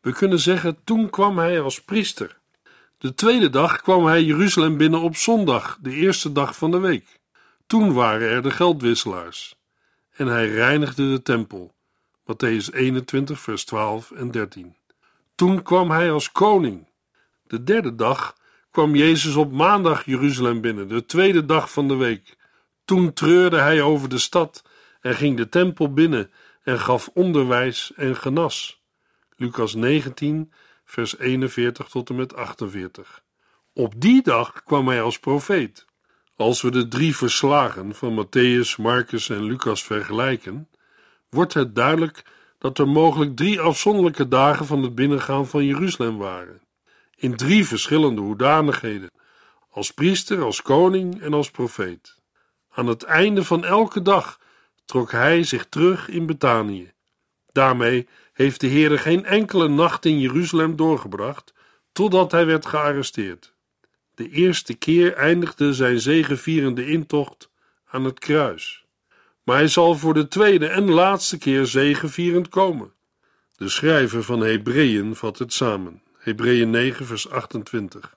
We 0.00 0.12
kunnen 0.12 0.38
zeggen, 0.38 0.78
toen 0.84 1.10
kwam 1.10 1.38
hij 1.38 1.60
als 1.60 1.82
priester. 1.82 2.38
De 2.98 3.14
tweede 3.14 3.50
dag 3.50 3.80
kwam 3.80 4.06
hij 4.06 4.22
Jeruzalem 4.22 4.76
binnen 4.76 5.00
op 5.00 5.16
zondag, 5.16 5.78
de 5.80 5.92
eerste 5.92 6.32
dag 6.32 6.56
van 6.56 6.70
de 6.70 6.78
week. 6.78 7.22
Toen 7.66 7.92
waren 7.92 8.28
er 8.28 8.42
de 8.42 8.50
geldwisselaars. 8.50 9.56
En 10.10 10.26
hij 10.26 10.48
reinigde 10.48 11.10
de 11.10 11.22
tempel. 11.22 11.74
Matthäus 12.20 12.72
21, 12.72 13.40
vers 13.40 13.64
12 13.64 14.10
en 14.10 14.30
13. 14.30 14.76
Toen 15.34 15.62
kwam 15.62 15.90
hij 15.90 16.10
als 16.10 16.32
koning. 16.32 16.88
De 17.46 17.64
derde 17.64 17.94
dag 17.94 18.36
kwam 18.70 18.94
Jezus 18.94 19.34
op 19.34 19.52
maandag 19.52 20.04
Jeruzalem 20.04 20.60
binnen, 20.60 20.88
de 20.88 21.06
tweede 21.06 21.44
dag 21.44 21.72
van 21.72 21.88
de 21.88 21.96
week. 21.96 22.36
Toen 22.84 23.12
treurde 23.12 23.58
hij 23.58 23.82
over 23.82 24.08
de 24.08 24.18
stad 24.18 24.64
en 25.00 25.14
ging 25.14 25.36
de 25.36 25.48
tempel 25.48 25.92
binnen 25.92 26.30
en 26.62 26.80
gaf 26.80 27.10
onderwijs 27.14 27.92
en 27.96 28.16
genas. 28.16 28.82
Lucas 29.36 29.74
19, 29.74 30.52
vers 30.84 31.18
41 31.18 31.88
tot 31.88 32.08
en 32.08 32.16
met 32.16 32.34
48. 32.34 33.22
Op 33.72 33.94
die 33.96 34.22
dag 34.22 34.62
kwam 34.62 34.88
hij 34.88 35.02
als 35.02 35.18
profeet. 35.18 35.86
Als 36.36 36.62
we 36.62 36.70
de 36.70 36.88
drie 36.88 37.16
verslagen 37.16 37.94
van 37.94 38.26
Matthäus, 38.26 38.76
Marcus 38.76 39.28
en 39.28 39.44
Lucas 39.44 39.84
vergelijken, 39.84 40.68
wordt 41.30 41.54
het 41.54 41.74
duidelijk 41.74 42.24
dat 42.58 42.78
er 42.78 42.88
mogelijk 42.88 43.36
drie 43.36 43.60
afzonderlijke 43.60 44.28
dagen 44.28 44.66
van 44.66 44.82
het 44.82 44.94
binnengaan 44.94 45.46
van 45.46 45.64
Jeruzalem 45.64 46.18
waren. 46.18 46.60
In 47.16 47.36
drie 47.36 47.66
verschillende 47.66 48.20
hoedanigheden: 48.20 49.10
als 49.70 49.90
priester, 49.90 50.42
als 50.42 50.62
koning 50.62 51.20
en 51.20 51.34
als 51.34 51.50
profeet. 51.50 52.18
Aan 52.70 52.86
het 52.86 53.02
einde 53.02 53.44
van 53.44 53.64
elke 53.64 54.02
dag 54.02 54.40
trok 54.84 55.10
hij 55.12 55.42
zich 55.42 55.66
terug 55.68 56.08
in 56.08 56.26
Betanië. 56.26 56.92
Daarmee 57.52 58.08
heeft 58.32 58.60
de 58.60 58.66
Heer 58.66 58.98
geen 58.98 59.24
enkele 59.24 59.68
nacht 59.68 60.04
in 60.04 60.20
Jeruzalem 60.20 60.76
doorgebracht, 60.76 61.54
totdat 61.92 62.32
hij 62.32 62.46
werd 62.46 62.66
gearresteerd. 62.66 63.53
De 64.14 64.30
eerste 64.30 64.74
keer 64.74 65.14
eindigde 65.14 65.72
zijn 65.72 66.00
zegevierende 66.00 66.86
intocht 66.86 67.50
aan 67.86 68.04
het 68.04 68.18
kruis. 68.18 68.84
Maar 69.42 69.56
hij 69.56 69.68
zal 69.68 69.96
voor 69.96 70.14
de 70.14 70.28
tweede 70.28 70.66
en 70.66 70.90
laatste 70.90 71.38
keer 71.38 71.66
zegevierend 71.66 72.48
komen. 72.48 72.92
De 73.56 73.68
schrijver 73.68 74.22
van 74.22 74.40
Hebreeën 74.40 75.16
vat 75.16 75.38
het 75.38 75.52
samen. 75.52 76.02
Hebreeën 76.18 76.70
9, 76.70 77.06
vers 77.06 77.30
28. 77.30 78.16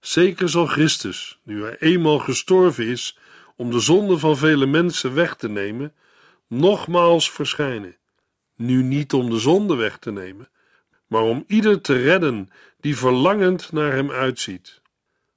Zeker 0.00 0.48
zal 0.48 0.66
Christus, 0.66 1.38
nu 1.42 1.62
hij 1.62 1.76
eenmaal 1.78 2.18
gestorven 2.18 2.86
is 2.86 3.18
om 3.56 3.70
de 3.70 3.80
zonde 3.80 4.18
van 4.18 4.36
vele 4.36 4.66
mensen 4.66 5.14
weg 5.14 5.36
te 5.36 5.48
nemen, 5.48 5.94
nogmaals 6.46 7.30
verschijnen. 7.30 7.96
Nu 8.56 8.82
niet 8.82 9.12
om 9.12 9.30
de 9.30 9.38
zonde 9.38 9.74
weg 9.74 9.98
te 9.98 10.12
nemen, 10.12 10.48
maar 11.06 11.22
om 11.22 11.44
ieder 11.46 11.80
te 11.80 11.92
redden 11.92 12.50
die 12.80 12.96
verlangend 12.96 13.72
naar 13.72 13.92
hem 13.92 14.10
uitziet. 14.10 14.79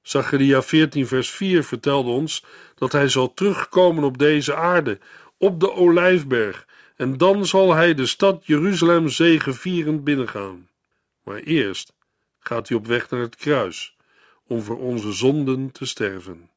Zacharia 0.03 0.61
14, 0.61 1.07
vers 1.07 1.29
4 1.29 1.63
vertelde 1.63 2.09
ons 2.09 2.45
dat 2.75 2.91
hij 2.91 3.07
zal 3.07 3.33
terugkomen 3.33 4.03
op 4.03 4.17
deze 4.17 4.55
aarde, 4.55 4.99
op 5.37 5.59
de 5.59 5.73
olijfberg, 5.73 6.67
en 6.95 7.17
dan 7.17 7.45
zal 7.45 7.73
hij 7.73 7.93
de 7.93 8.05
stad 8.05 8.45
Jeruzalem 8.45 9.09
zegevierend 9.09 10.03
binnengaan. 10.03 10.67
Maar 11.23 11.39
eerst 11.39 11.93
gaat 12.39 12.67
hij 12.67 12.77
op 12.77 12.87
weg 12.87 13.09
naar 13.09 13.19
het 13.19 13.35
kruis, 13.35 13.95
om 14.47 14.61
voor 14.61 14.77
onze 14.77 15.11
zonden 15.11 15.71
te 15.71 15.85
sterven. 15.85 16.49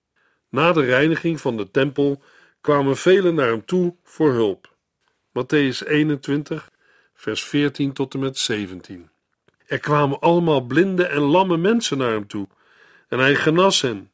Na 0.48 0.72
de 0.72 0.84
reiniging 0.84 1.40
van 1.40 1.56
de 1.56 1.70
tempel 1.70 2.22
kwamen 2.60 2.96
velen 2.96 3.34
naar 3.34 3.48
hem 3.48 3.64
toe 3.64 3.94
voor 4.02 4.32
hulp. 4.32 4.74
Matthäus 5.28 5.86
21, 5.86 6.70
vers 7.14 7.44
14 7.44 7.92
tot 7.92 8.14
en 8.14 8.20
met 8.20 8.38
17. 8.38 9.08
Er 9.66 9.78
kwamen 9.78 10.20
allemaal 10.20 10.60
blinde 10.60 11.06
en 11.06 11.20
lamme 11.20 11.56
mensen 11.56 11.98
naar 11.98 12.10
hem 12.10 12.26
toe, 12.26 12.46
en 13.08 13.18
hij 13.18 13.34
genas 13.34 13.80
hen. 13.80 14.10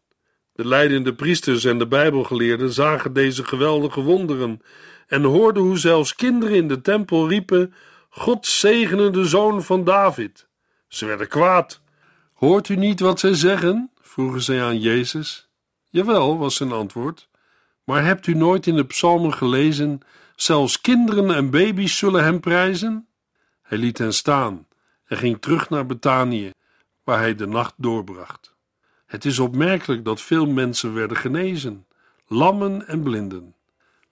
De 0.52 0.66
leidende 0.66 1.14
priesters 1.14 1.64
en 1.64 1.78
de 1.78 1.86
Bijbelgeleerden 1.86 2.72
zagen 2.72 3.12
deze 3.12 3.44
geweldige 3.44 4.00
wonderen 4.00 4.62
en 5.06 5.22
hoorden 5.22 5.62
hoe 5.62 5.78
zelfs 5.78 6.14
kinderen 6.14 6.56
in 6.56 6.68
de 6.68 6.80
tempel 6.80 7.28
riepen: 7.28 7.74
God 8.08 8.46
zegene 8.46 9.10
de 9.10 9.24
zoon 9.24 9.62
van 9.62 9.84
David. 9.84 10.48
Ze 10.88 11.06
werden 11.06 11.28
kwaad. 11.28 11.80
Hoort 12.32 12.68
u 12.68 12.76
niet 12.76 13.00
wat 13.00 13.20
zij 13.20 13.34
zeggen? 13.34 13.90
vroegen 14.00 14.42
zij 14.42 14.62
aan 14.62 14.80
Jezus. 14.80 15.48
Jawel, 15.90 16.38
was 16.38 16.56
zijn 16.56 16.72
antwoord. 16.72 17.28
Maar 17.84 18.04
hebt 18.04 18.26
u 18.26 18.34
nooit 18.34 18.66
in 18.66 18.76
de 18.76 18.86
psalmen 18.86 19.34
gelezen: 19.34 20.00
zelfs 20.36 20.80
kinderen 20.80 21.34
en 21.34 21.50
baby's 21.50 21.98
zullen 21.98 22.24
hem 22.24 22.40
prijzen? 22.40 23.06
Hij 23.62 23.78
liet 23.78 23.98
hen 23.98 24.14
staan 24.14 24.66
en 25.04 25.16
ging 25.16 25.40
terug 25.40 25.70
naar 25.70 25.86
Betanië, 25.86 26.50
waar 27.04 27.18
hij 27.18 27.34
de 27.34 27.46
nacht 27.46 27.74
doorbracht. 27.76 28.51
Het 29.12 29.24
is 29.24 29.38
opmerkelijk 29.38 30.04
dat 30.04 30.20
veel 30.20 30.46
mensen 30.46 30.94
werden 30.94 31.16
genezen, 31.16 31.86
lammen 32.26 32.88
en 32.88 33.02
blinden. 33.02 33.54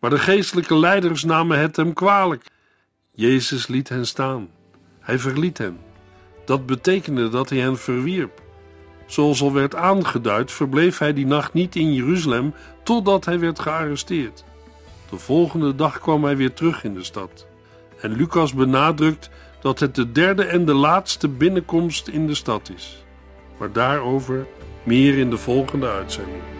Maar 0.00 0.10
de 0.10 0.18
geestelijke 0.18 0.78
leiders 0.78 1.24
namen 1.24 1.58
het 1.58 1.76
hem 1.76 1.92
kwalijk. 1.92 2.46
Jezus 3.14 3.66
liet 3.66 3.88
hen 3.88 4.06
staan. 4.06 4.48
Hij 5.00 5.18
verliet 5.18 5.58
hen. 5.58 5.78
Dat 6.44 6.66
betekende 6.66 7.28
dat 7.28 7.48
hij 7.48 7.58
hen 7.58 7.78
verwierp. 7.78 8.42
Zoals 9.06 9.42
al 9.42 9.52
werd 9.52 9.74
aangeduid, 9.74 10.52
verbleef 10.52 10.98
hij 10.98 11.12
die 11.12 11.26
nacht 11.26 11.52
niet 11.52 11.76
in 11.76 11.94
Jeruzalem 11.94 12.54
totdat 12.82 13.24
hij 13.24 13.38
werd 13.38 13.58
gearresteerd. 13.58 14.44
De 15.10 15.18
volgende 15.18 15.74
dag 15.74 15.98
kwam 15.98 16.24
hij 16.24 16.36
weer 16.36 16.52
terug 16.52 16.84
in 16.84 16.94
de 16.94 17.04
stad. 17.04 17.46
En 18.00 18.12
Lucas 18.12 18.54
benadrukt 18.54 19.30
dat 19.60 19.80
het 19.80 19.94
de 19.94 20.12
derde 20.12 20.44
en 20.44 20.64
de 20.64 20.74
laatste 20.74 21.28
binnenkomst 21.28 22.08
in 22.08 22.26
de 22.26 22.34
stad 22.34 22.70
is. 22.74 23.04
Maar 23.58 23.72
daarover 23.72 24.46
meer 24.82 25.18
in 25.18 25.30
de 25.30 25.36
volgende 25.36 25.88
uitzending. 25.88 26.59